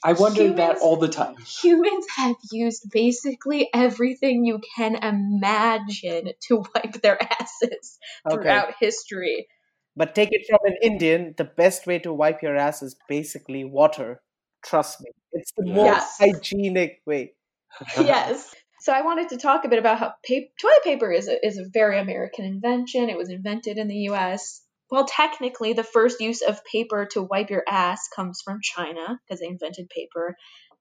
I 0.04 0.12
wonder 0.12 0.52
that 0.54 0.78
all 0.78 0.96
the 0.96 1.08
time. 1.08 1.36
humans 1.62 2.06
have 2.16 2.36
used 2.52 2.90
basically 2.90 3.68
everything 3.72 4.44
you 4.44 4.60
can 4.76 4.96
imagine 4.96 6.32
to 6.48 6.56
wipe 6.74 7.00
their 7.02 7.18
asses 7.22 7.98
Okay, 8.26 8.42
throughout 8.42 8.74
history. 8.80 9.48
but 9.96 10.14
take 10.14 10.30
it 10.32 10.46
from 10.48 10.58
an 10.64 10.76
Indian. 10.82 11.34
The 11.36 11.44
best 11.44 11.86
way 11.86 11.98
to 12.00 12.12
wipe 12.12 12.42
your 12.42 12.56
ass 12.56 12.82
is 12.82 12.96
basically 13.08 13.64
water. 13.64 14.20
Trust 14.64 15.00
me, 15.00 15.10
it's 15.32 15.52
the 15.56 15.66
most 15.66 15.84
Yes. 15.84 16.16
hygienic 16.20 17.00
way. 17.06 17.34
yes. 18.00 18.54
So 18.80 18.92
I 18.92 19.02
wanted 19.02 19.30
to 19.30 19.36
talk 19.38 19.64
a 19.64 19.68
bit 19.68 19.78
about 19.78 19.98
how 19.98 20.08
pa- 20.26 20.48
toilet 20.60 20.84
paper 20.84 21.10
is 21.12 21.28
a, 21.28 21.46
is 21.46 21.58
a 21.58 21.64
very 21.72 21.98
American 21.98 22.44
invention. 22.44 23.08
It 23.08 23.16
was 23.16 23.30
invented 23.30 23.78
in 23.78 23.88
the 23.88 23.96
U.S. 24.10 24.62
Well, 24.90 25.06
technically, 25.06 25.72
the 25.72 25.82
first 25.82 26.20
use 26.20 26.42
of 26.42 26.64
paper 26.64 27.06
to 27.12 27.22
wipe 27.22 27.50
your 27.50 27.64
ass 27.68 28.08
comes 28.14 28.40
from 28.44 28.58
China 28.62 29.18
because 29.26 29.40
they 29.40 29.46
invented 29.46 29.88
paper, 29.88 30.36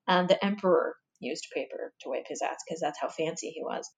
and 0.08 0.28
the 0.28 0.44
emperor 0.44 0.96
used 1.20 1.48
paper 1.54 1.94
to 2.02 2.10
wipe 2.10 2.28
his 2.28 2.42
ass 2.42 2.58
because 2.68 2.82
that's 2.82 3.00
how 3.00 3.10
fancy 3.10 3.50
he 3.50 3.64
was. 3.64 3.90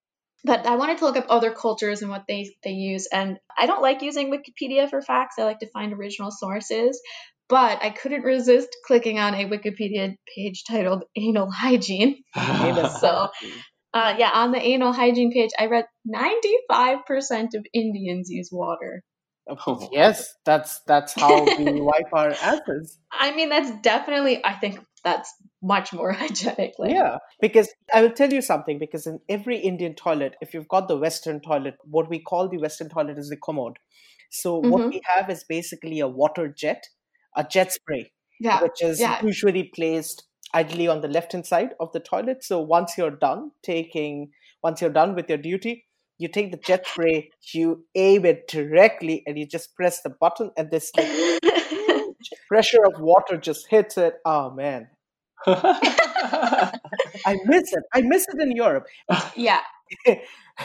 But 0.43 0.67
I 0.67 0.75
wanted 0.75 0.99
to 0.99 1.05
look 1.05 1.17
up 1.17 1.25
other 1.29 1.51
cultures 1.51 2.01
and 2.01 2.11
what 2.11 2.25
they 2.27 2.51
they 2.63 2.71
use, 2.71 3.07
and 3.11 3.39
I 3.57 3.65
don't 3.65 3.81
like 3.81 4.01
using 4.01 4.31
Wikipedia 4.31 4.89
for 4.89 5.01
facts. 5.01 5.35
I 5.39 5.43
like 5.43 5.59
to 5.59 5.69
find 5.71 5.93
original 5.93 6.31
sources. 6.31 7.01
But 7.47 7.83
I 7.83 7.91
couldn't 7.91 8.23
resist 8.23 8.75
clicking 8.87 9.19
on 9.19 9.35
a 9.35 9.45
Wikipedia 9.45 10.15
page 10.35 10.63
titled 10.67 11.03
"Anal 11.15 11.51
Hygiene." 11.51 12.23
So, 12.35 13.29
uh, 13.93 14.15
yeah, 14.17 14.31
on 14.33 14.51
the 14.51 14.59
anal 14.61 14.91
hygiene 14.91 15.31
page, 15.31 15.51
I 15.57 15.67
read 15.67 15.85
95% 16.07 17.53
of 17.55 17.65
Indians 17.73 18.29
use 18.29 18.49
water. 18.51 19.03
Oh. 19.47 19.87
Yes, 19.91 20.35
that's 20.43 20.79
that's 20.81 21.13
how 21.13 21.43
we 21.43 21.65
wipe 21.81 22.11
our 22.13 22.31
asses. 22.31 22.97
I 23.11 23.35
mean, 23.35 23.49
that's 23.49 23.71
definitely, 23.81 24.43
I 24.43 24.53
think 24.53 24.79
that's 25.03 25.31
much 25.61 25.93
more 25.93 26.11
hygienically. 26.21 26.91
Yeah, 26.91 27.17
because 27.39 27.69
I 27.93 28.01
will 28.01 28.11
tell 28.11 28.33
you 28.33 28.41
something. 28.41 28.79
Because 28.79 29.05
in 29.05 29.19
every 29.29 29.57
Indian 29.57 29.93
toilet, 29.93 30.35
if 30.41 30.53
you've 30.53 30.67
got 30.67 30.87
the 30.87 30.97
Western 30.97 31.41
toilet, 31.41 31.75
what 31.83 32.09
we 32.09 32.19
call 32.19 32.49
the 32.49 32.57
Western 32.57 32.89
toilet 32.89 33.17
is 33.19 33.29
the 33.29 33.37
commode. 33.37 33.77
So 34.31 34.57
what 34.57 34.81
Mhm. 34.81 34.89
we 34.89 35.01
have 35.15 35.29
is 35.29 35.43
basically 35.43 35.99
a 35.99 36.07
water 36.07 36.47
jet, 36.47 36.87
a 37.35 37.43
jet 37.43 37.71
spray, 37.71 38.11
Yeah. 38.39 38.61
which 38.63 38.81
is 38.81 38.99
yeah. 38.99 39.23
usually 39.23 39.65
placed 39.75 40.23
ideally 40.53 40.87
on 40.87 41.01
the 41.01 41.07
left 41.07 41.33
hand 41.33 41.45
side 41.45 41.75
of 41.79 41.91
the 41.91 41.99
toilet. 41.99 42.43
So 42.43 42.59
once 42.59 42.97
you're 42.97 43.11
done 43.11 43.51
taking, 43.61 44.31
once 44.63 44.81
you're 44.81 44.89
done 44.89 45.13
with 45.15 45.29
your 45.29 45.37
duty, 45.37 45.85
you 46.17 46.27
take 46.29 46.51
the 46.51 46.57
jet 46.57 46.87
spray, 46.87 47.31
you 47.53 47.85
aim 47.95 48.25
it 48.25 48.47
directly, 48.47 49.23
and 49.25 49.37
you 49.37 49.45
just 49.45 49.75
press 49.75 50.01
the 50.01 50.09
button, 50.09 50.51
and 50.57 50.71
this 50.71 50.91
like 50.97 51.07
pressure 52.47 52.85
of 52.85 52.99
water 52.99 53.37
just 53.37 53.67
hits 53.69 53.97
it. 53.97 54.15
Oh 54.25 54.51
man, 54.51 54.87
I 55.47 56.71
miss 57.45 57.73
it. 57.73 57.83
I 57.93 58.01
miss 58.01 58.25
it 58.33 58.41
in 58.41 58.55
Europe. 58.55 58.85
yeah. 59.35 59.59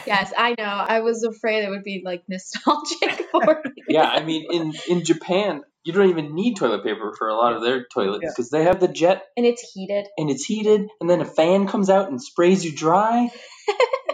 yes, 0.07 0.33
I 0.35 0.55
know. 0.57 0.63
I 0.65 1.01
was 1.01 1.23
afraid 1.23 1.63
it 1.63 1.69
would 1.69 1.83
be 1.83 2.01
like 2.03 2.23
nostalgic 2.27 3.21
for 3.31 3.61
me. 3.65 3.83
yeah, 3.87 4.07
I 4.07 4.23
mean, 4.23 4.45
in 4.51 4.73
in 4.89 5.05
Japan, 5.05 5.61
you 5.83 5.93
don't 5.93 6.09
even 6.09 6.33
need 6.33 6.55
toilet 6.55 6.83
paper 6.83 7.13
for 7.17 7.27
a 7.29 7.35
lot 7.35 7.53
of 7.53 7.61
their 7.61 7.85
toilets 7.93 8.25
because 8.25 8.49
they 8.49 8.63
have 8.63 8.79
the 8.79 8.87
jet 8.87 9.23
And 9.37 9.45
it's 9.45 9.61
heated. 9.73 10.07
and 10.17 10.29
it's 10.31 10.43
heated, 10.45 10.87
and 10.99 11.09
then 11.09 11.21
a 11.21 11.25
fan 11.25 11.67
comes 11.67 11.89
out 11.89 12.09
and 12.09 12.21
sprays 12.21 12.65
you 12.65 12.75
dry. 12.75 13.29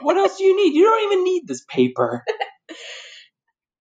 What 0.01 0.17
else 0.17 0.37
do 0.37 0.43
you 0.43 0.55
need? 0.55 0.73
You 0.73 0.85
don't 0.85 1.11
even 1.11 1.23
need 1.23 1.47
this 1.47 1.63
paper. 1.67 2.23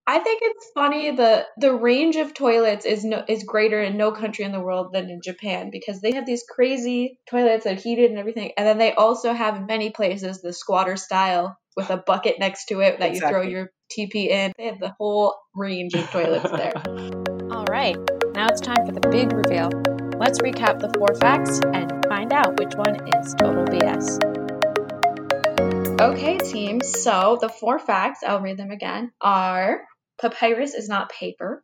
I 0.09 0.19
think 0.19 0.39
it's 0.41 0.71
funny 0.73 1.11
the 1.11 1.45
the 1.57 1.73
range 1.73 2.15
of 2.15 2.33
toilets 2.33 2.85
is 2.85 3.03
no 3.03 3.25
is 3.27 3.43
greater 3.43 3.81
in 3.81 3.97
no 3.97 4.13
country 4.13 4.45
in 4.45 4.53
the 4.53 4.61
world 4.61 4.93
than 4.93 5.09
in 5.09 5.19
Japan 5.21 5.69
because 5.69 5.99
they 5.99 6.13
have 6.13 6.25
these 6.25 6.45
crazy 6.49 7.19
toilets 7.29 7.65
that 7.65 7.77
are 7.77 7.81
heated 7.81 8.09
and 8.09 8.17
everything, 8.17 8.53
and 8.57 8.65
then 8.65 8.77
they 8.77 8.93
also 8.93 9.33
have 9.33 9.57
in 9.57 9.65
many 9.65 9.89
places 9.89 10.41
the 10.41 10.53
squatter 10.53 10.95
style 10.95 11.57
with 11.75 11.89
a 11.89 11.97
bucket 11.97 12.39
next 12.39 12.67
to 12.67 12.79
it 12.79 12.99
that 12.99 13.13
you 13.13 13.19
throw 13.19 13.41
your 13.41 13.69
TP 13.91 14.29
in. 14.29 14.53
They 14.57 14.67
have 14.67 14.79
the 14.79 14.95
whole 14.97 15.35
range 15.53 15.93
of 15.93 16.09
toilets 16.09 16.51
there. 16.51 16.71
All 17.51 17.65
right, 17.65 17.97
now 18.33 18.47
it's 18.47 18.61
time 18.61 18.85
for 18.85 18.93
the 18.93 19.05
big 19.11 19.33
reveal. 19.33 19.69
Let's 20.17 20.39
recap 20.39 20.79
the 20.79 20.89
four 20.97 21.15
facts 21.15 21.59
and 21.73 21.91
find 22.07 22.31
out 22.31 22.57
which 22.57 22.73
one 22.75 22.95
is 23.13 23.35
total 23.35 23.65
BS. 23.65 24.46
Okay, 25.99 26.37
team. 26.37 26.79
So 26.81 27.39
the 27.41 27.49
four 27.49 27.79
facts, 27.79 28.19
I'll 28.23 28.39
read 28.39 28.57
them 28.57 28.69
again, 28.69 29.11
are 29.19 29.81
papyrus 30.21 30.75
is 30.75 30.87
not 30.87 31.09
paper. 31.09 31.63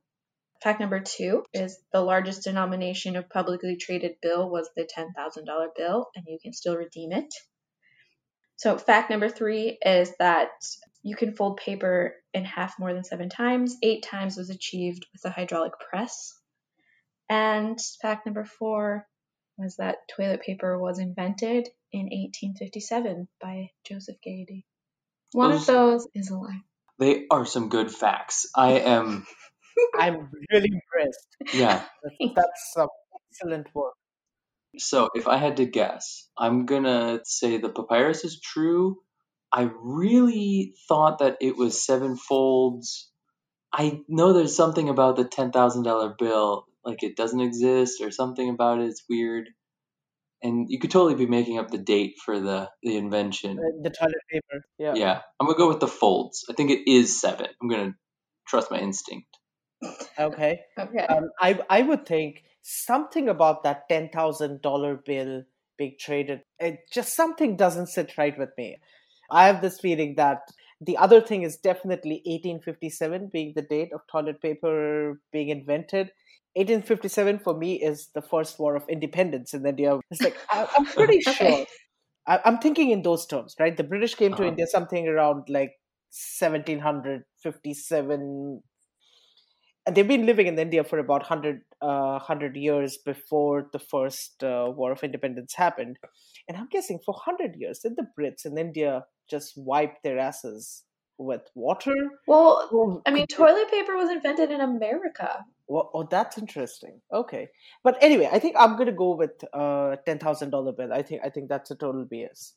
Fact 0.64 0.80
number 0.80 1.02
two 1.02 1.44
is 1.54 1.78
the 1.92 2.02
largest 2.02 2.44
denomination 2.44 3.16
of 3.16 3.30
publicly 3.30 3.78
traded 3.78 4.16
bill 4.24 4.50
was 4.50 4.72
the 4.76 4.88
$10,000 4.98 5.68
bill, 5.78 6.08
and 6.16 6.26
you 6.28 6.40
can 6.42 6.52
still 6.52 6.76
redeem 6.76 7.12
it. 7.12 7.32
So, 8.56 8.76
fact 8.80 9.12
number 9.12 9.30
three 9.30 9.78
is 9.86 10.12
that 10.18 10.50
you 11.04 11.16
can 11.16 11.36
fold 11.36 11.58
paper 11.58 12.16
in 12.34 12.44
half 12.44 12.80
more 12.80 12.92
than 12.92 13.04
seven 13.04 13.30
times. 13.30 13.78
Eight 13.84 14.04
times 14.04 14.36
was 14.36 14.50
achieved 14.50 15.06
with 15.14 15.24
a 15.26 15.30
hydraulic 15.30 15.74
press. 15.80 16.34
And 17.30 17.78
fact 18.02 18.26
number 18.26 18.46
four 18.46 19.08
was 19.58 19.78
that 19.78 19.98
toilet 20.16 20.42
paper 20.42 20.78
was 20.80 21.00
invented 21.00 21.70
in 21.92 22.06
1857 22.06 23.28
by 23.42 23.70
Joseph 23.86 24.18
Gayetty. 24.26 24.64
One 25.32 25.52
of 25.52 25.66
those 25.66 26.08
is 26.14 26.30
a 26.30 26.38
lie. 26.38 26.62
They 27.00 27.26
are 27.30 27.46
some 27.46 27.70
good 27.70 27.92
facts. 27.92 28.48
I 28.56 28.74
am, 28.80 29.26
I'm 29.96 30.30
really 30.52 30.70
impressed. 30.72 31.28
yeah. 31.54 31.84
That's, 32.04 32.34
that's 32.36 32.72
some 32.74 32.90
excellent 33.32 33.68
work. 33.74 33.94
So 34.78 35.10
if 35.14 35.28
I 35.28 35.38
had 35.38 35.58
to 35.58 35.66
guess, 35.66 36.28
I'm 36.38 36.66
gonna 36.66 37.20
say 37.26 37.58
the 37.58 37.70
papyrus 37.70 38.24
is 38.24 38.40
true. 38.40 38.98
I 39.52 39.70
really 39.80 40.74
thought 40.88 41.20
that 41.20 41.38
it 41.42 41.56
was 41.56 41.86
seven 41.86 42.16
folds. 42.18 43.12
I 43.72 44.02
know 44.08 44.34
there's 44.34 44.56
something 44.56 44.90
about 44.90 45.16
the 45.16 45.26
ten 45.26 45.52
thousand 45.52 45.84
dollar 45.84 46.16
bill, 46.18 46.66
like 46.86 47.04
it 47.04 47.16
doesn't 47.16 47.40
exist 47.40 48.02
or 48.02 48.12
something 48.12 48.50
about 48.50 48.80
it. 48.80 48.88
It's 48.88 49.04
weird, 49.10 49.50
and 50.42 50.68
you 50.70 50.80
could 50.80 50.92
totally 50.92 51.16
be 51.16 51.26
making 51.26 51.58
up 51.58 51.70
the 51.70 51.78
date 51.78 52.16
for 52.24 52.40
the 52.40 52.70
the 52.82 52.98
invention. 52.98 53.58
Uh, 53.60 53.82
The 53.84 53.90
toilet 53.90 54.24
paper. 54.32 54.66
Yeah. 54.78 54.94
Yeah, 54.96 55.22
I'm 55.40 55.48
gonna 55.48 55.58
go 55.58 55.68
with 55.70 55.80
the 55.80 55.88
folds. 55.88 56.46
I 56.50 56.54
think 56.54 56.72
it 56.72 56.90
is 56.90 57.20
seven. 57.20 57.48
I'm 57.62 57.70
gonna 57.70 57.96
trust 58.48 58.72
my 58.72 58.80
instinct. 58.80 59.28
Okay. 60.20 60.62
Okay. 60.78 61.06
Um, 61.08 61.30
I 61.40 61.60
I 61.70 61.82
would 61.82 62.06
think 62.06 62.44
something 62.62 63.30
about 63.30 63.64
that 63.64 63.90
ten 63.90 64.10
thousand 64.10 64.62
dollar 64.62 64.96
bill 64.96 65.44
being 65.78 65.96
traded. 66.00 66.42
It 66.60 66.80
just 66.92 67.16
something 67.16 67.58
doesn't 67.58 67.88
sit 67.88 68.18
right 68.18 68.38
with 68.38 68.50
me. 68.58 68.78
I 69.32 69.48
have 69.48 69.62
this 69.62 69.80
feeling 69.80 70.16
that 70.16 70.42
the 70.80 70.98
other 70.98 71.22
thing 71.22 71.44
is 71.44 71.58
definitely 71.58 72.22
1857 72.26 73.30
being 73.32 73.54
the 73.56 73.62
date 73.62 73.92
of 73.94 74.02
toilet 74.12 74.42
paper 74.42 75.20
being 75.32 75.50
invented. 75.50 76.12
1857 76.56 77.40
for 77.40 77.58
me 77.58 77.82
is 77.82 78.10
the 78.14 78.22
first 78.22 78.60
war 78.60 78.76
of 78.76 78.84
independence 78.90 79.54
in 79.54 79.66
India. 79.66 80.00
It's 80.12 80.24
like 80.24 80.38
I, 80.52 80.68
I'm 80.78 80.86
pretty 80.86 81.22
sure. 81.22 81.66
I, 82.28 82.40
I'm 82.46 82.60
thinking 82.60 82.92
in 82.92 83.02
those 83.02 83.26
terms, 83.26 83.56
right? 83.60 83.76
The 83.76 83.84
British 83.84 84.16
came 84.16 84.32
to 84.36 84.42
Uh-huh. 84.42 84.46
India 84.46 84.68
something 84.68 85.08
around 85.08 85.50
like 85.50 85.74
1757 86.12 88.62
and 89.86 89.96
they've 89.96 90.08
been 90.08 90.26
living 90.26 90.48
in 90.48 90.58
India 90.58 90.84
for 90.84 90.98
about 90.98 91.24
100, 91.24 91.62
uh, 91.82 92.18
100 92.18 92.56
years 92.56 92.98
before 92.98 93.68
the 93.74 93.80
first 93.80 94.42
uh, 94.44 94.72
War 94.74 94.94
of 94.94 95.04
Independence 95.04 95.54
happened. 95.56 95.98
And 96.48 96.58
I'm 96.58 96.70
guessing 96.70 97.00
for 97.06 97.14
100 97.14 97.56
years, 97.58 97.80
did 97.80 97.98
the 97.98 98.08
Brits 98.18 98.46
in 98.46 98.58
India 98.58 99.04
just 99.30 99.54
wipe 99.58 100.02
their 100.02 100.18
asses 100.18 100.86
with 101.18 101.42
water? 101.54 101.94
well, 102.28 103.02
I 103.06 103.12
mean, 103.12 103.28
toilet 103.28 103.70
paper 103.70 103.98
was 103.98 104.10
invented 104.10 104.52
in 104.52 104.62
America. 104.62 105.46
Well, 105.68 105.90
oh, 105.94 106.08
that's 106.10 106.38
interesting. 106.38 107.02
Okay, 107.12 107.48
but 107.84 107.98
anyway, 108.02 108.30
I 108.32 108.40
think 108.40 108.56
I'm 108.60 108.78
gonna 108.78 108.92
go 108.92 109.16
with 109.16 109.44
uh 109.54 109.96
ten 110.06 110.20
thousand 110.20 110.50
dollar 110.50 110.74
bill. 110.74 110.92
I 110.92 111.02
think 111.04 111.22
I 111.24 111.30
think 111.30 111.50
that's 111.50 111.72
a 111.72 111.76
total 111.76 112.06
BS. 112.06 112.54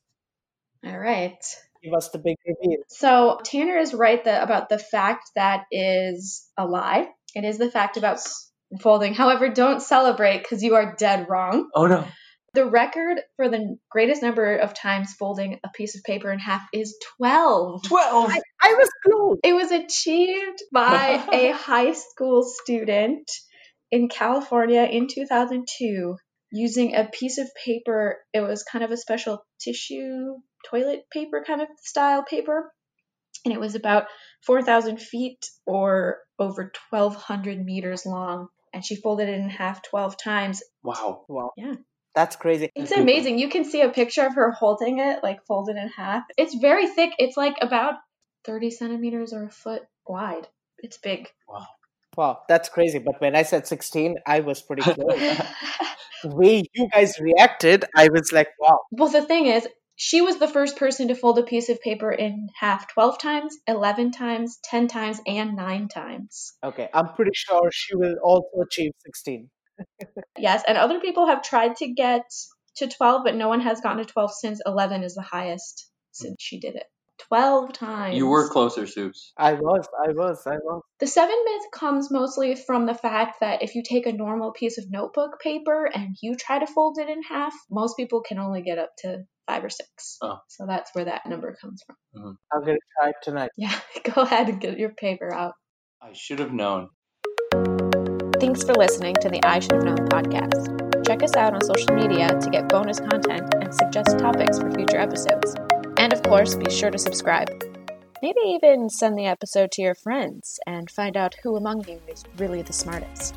All 0.85 0.99
right. 0.99 1.39
Give 1.83 1.95
us 1.95 2.11
the 2.11 2.19
big 2.19 2.37
reveal. 2.47 2.81
So 2.89 3.39
Tanner 3.45 3.79
is 3.79 3.95
right 3.95 4.23
that, 4.25 4.43
about 4.43 4.69
the 4.69 4.79
fact 4.79 5.31
that 5.35 5.65
is 5.71 6.47
a 6.57 6.67
lie. 6.67 7.09
It 7.35 7.45
is 7.45 7.59
the 7.59 7.71
fact 7.71 7.97
about 7.97 8.21
folding. 8.81 9.15
However, 9.15 9.49
don't 9.49 9.81
celebrate 9.81 10.43
because 10.43 10.63
you 10.63 10.75
are 10.75 10.95
dead 10.97 11.27
wrong. 11.29 11.69
Oh 11.75 11.87
no! 11.87 12.07
The 12.57 12.65
record 12.65 13.21
for 13.37 13.51
the 13.51 13.77
greatest 13.91 14.23
number 14.23 14.57
of 14.57 14.73
times 14.73 15.13
folding 15.13 15.61
a 15.63 15.69
piece 15.69 15.95
of 15.95 16.03
paper 16.05 16.33
in 16.33 16.39
half 16.39 16.67
is 16.73 16.97
12. 17.19 17.83
Twelve. 17.83 18.31
I, 18.31 18.41
I 18.63 18.75
was 18.79 18.89
close. 19.05 19.39
It 19.45 19.53
was 19.53 19.71
achieved 19.73 20.63
by 20.73 21.23
a 21.35 21.51
high 21.53 21.93
school 21.93 22.43
student 22.43 23.31
in 23.91 24.09
California 24.09 24.85
in 24.85 25.07
2002 25.07 26.17
using 26.51 26.95
a 26.95 27.05
piece 27.05 27.37
of 27.37 27.47
paper. 27.63 28.21
It 28.33 28.41
was 28.41 28.63
kind 28.63 28.83
of 28.83 28.91
a 28.91 28.97
special 28.97 29.45
tissue 29.61 30.37
toilet 30.71 31.03
paper 31.13 31.45
kind 31.47 31.61
of 31.61 31.69
style 31.83 32.23
paper. 32.23 32.73
And 33.45 33.53
it 33.53 33.61
was 33.61 33.75
about 33.75 34.05
4,000 34.47 34.99
feet 34.99 35.45
or 35.67 36.21
over 36.39 36.73
1,200 36.89 37.63
meters 37.63 38.07
long. 38.07 38.49
And 38.73 38.83
she 38.83 38.97
folded 38.97 39.29
it 39.29 39.35
in 39.35 39.51
half 39.51 39.83
12 39.83 40.17
times. 40.17 40.63
Wow. 40.83 41.27
Wow. 41.29 41.53
Yeah. 41.59 41.75
That's 42.17 42.35
crazy. 42.35 42.71
It's 42.75 42.93
amazing. 42.93 43.39
You 43.39 43.51
can 43.51 43.65
see 43.65 43.83
a 43.83 43.91
picture 43.91 44.27
of 44.27 44.35
her 44.37 44.51
holding 44.51 45.01
it, 45.01 45.23
like 45.23 45.45
folded 45.45 45.77
in 45.77 45.89
half. 45.89 46.25
It's 46.39 46.55
very 46.55 46.89
thick. 46.89 47.13
It's 47.19 47.37
like 47.37 47.57
about 47.61 47.97
30 48.47 48.71
centimeters 48.71 49.35
or 49.35 49.45
a 49.45 49.51
foot 49.51 49.83
wide. 50.09 50.49
It's 50.79 50.97
big. 50.97 51.29
Wow. 51.47 51.67
Wow, 52.17 52.39
that's 52.49 52.71
crazy. 52.71 52.99
But 52.99 53.21
when 53.21 53.37
I 53.37 53.43
said 53.43 53.67
16, 53.67 54.17
I 54.27 54.41
was 54.41 54.63
pretty 54.63 54.81
close. 54.95 54.97
the 56.23 56.35
way 56.35 56.65
you 56.73 56.89
guys 56.89 57.21
reacted, 57.21 57.85
I 57.95 58.09
was 58.09 58.33
like, 58.33 58.49
wow. 58.59 58.81
well, 58.91 59.11
the 59.11 59.21
thing 59.21 59.45
is, 59.45 59.69
she 59.97 60.23
was 60.23 60.39
the 60.39 60.49
first 60.49 60.77
person 60.77 61.09
to 61.09 61.15
fold 61.15 61.39
a 61.39 61.43
piece 61.43 61.69
of 61.69 61.83
paper 61.83 62.11
in 62.11 62.49
half 62.59 62.89
12 62.89 63.19
times, 63.19 63.59
11 63.67 64.13
times, 64.13 64.59
10 64.65 64.89
times, 64.89 65.21
and 65.27 65.55
9 65.55 65.89
times. 65.89 66.55
Okay, 66.65 66.89
I'm 66.95 67.13
pretty 67.15 67.33
sure 67.35 67.71
she 67.73 67.95
will 67.95 68.17
also 68.23 68.63
achieve 68.63 68.93
16. 69.05 69.51
Yes, 70.39 70.63
and 70.67 70.79
other 70.79 71.01
people 71.01 71.27
have 71.27 71.43
tried 71.43 71.77
to 71.77 71.93
get 71.93 72.25
to 72.77 72.89
12, 72.89 73.23
but 73.25 73.35
no 73.35 73.49
one 73.49 73.61
has 73.61 73.81
gotten 73.81 74.05
to 74.05 74.13
12 74.13 74.33
since 74.35 74.61
11 74.65 75.03
is 75.03 75.15
the 75.15 75.23
highest 75.23 75.91
since 76.13 76.37
she 76.39 76.61
did 76.61 76.77
it. 76.77 76.85
12 77.29 77.73
times. 77.73 78.17
You 78.17 78.27
were 78.27 78.49
closer, 78.49 78.87
Soups. 78.87 79.33
I 79.39 79.55
was, 79.55 79.89
I 80.07 80.13
was, 80.13 80.43
I 80.47 80.57
was. 80.57 80.83
The 81.01 81.07
seven 81.07 81.35
myth 81.45 81.63
comes 81.73 82.11
mostly 82.11 82.55
from 82.55 82.87
the 82.87 82.95
fact 82.95 83.41
that 83.41 83.63
if 83.63 83.75
you 83.75 83.83
take 83.83 84.07
a 84.07 84.13
normal 84.13 84.53
piece 84.53 84.79
of 84.79 84.85
notebook 84.91 85.41
paper 85.41 85.89
and 85.93 86.17
you 86.21 86.37
try 86.37 86.59
to 86.59 86.67
fold 86.67 86.99
it 86.99 87.09
in 87.09 87.23
half, 87.23 87.55
most 87.71 87.97
people 87.97 88.21
can 88.21 88.39
only 88.39 88.63
get 88.63 88.79
up 88.79 88.91
to 88.99 89.25
five 89.47 89.65
or 89.65 89.71
six. 89.71 90.19
Oh. 90.21 90.39
So 90.49 90.67
that's 90.67 90.95
where 90.95 91.07
that 91.07 91.27
number 91.27 91.57
comes 91.61 91.83
from. 91.87 92.39
I'm 92.53 92.61
going 92.65 92.77
to 92.77 93.01
try 93.01 93.11
it 93.11 93.17
tonight. 93.23 93.51
Yeah, 93.57 93.79
go 94.15 94.23
ahead 94.23 94.49
and 94.49 94.61
get 94.61 94.79
your 94.79 94.91
paper 94.91 95.33
out. 95.33 95.55
I 96.03 96.13
should 96.13 96.41
have 96.41 96.53
known. 96.53 96.91
Thanks 98.39 98.63
for 98.63 98.75
listening 98.75 99.15
to 99.23 99.31
the 99.31 99.43
I 99.45 99.61
Should 99.61 99.73
Have 99.73 99.85
Known 99.85 100.09
podcast. 100.09 101.07
Check 101.07 101.23
us 101.23 101.35
out 101.37 101.55
on 101.55 101.65
social 101.65 101.95
media 101.95 102.29
to 102.39 102.51
get 102.51 102.69
bonus 102.69 103.01
content 103.01 103.55
and 103.55 103.75
suggest 103.75 104.19
topics 104.19 104.59
for 104.59 104.71
future 104.73 104.99
episodes. 104.99 105.55
And 105.97 106.13
of 106.13 106.23
course, 106.23 106.55
be 106.55 106.71
sure 106.71 106.91
to 106.91 106.99
subscribe. 106.99 107.49
Maybe 108.23 108.41
even 108.45 108.91
send 108.91 109.17
the 109.17 109.25
episode 109.25 109.73
to 109.73 109.83
your 109.83 109.95
friends 109.95 110.59
and 110.67 110.91
find 110.91 111.17
out 111.17 111.35
who 111.43 111.57
among 111.57 111.89
you 111.89 111.99
is 112.09 112.25
really 112.37 112.61
the 112.61 112.75
smartest. 112.75 113.35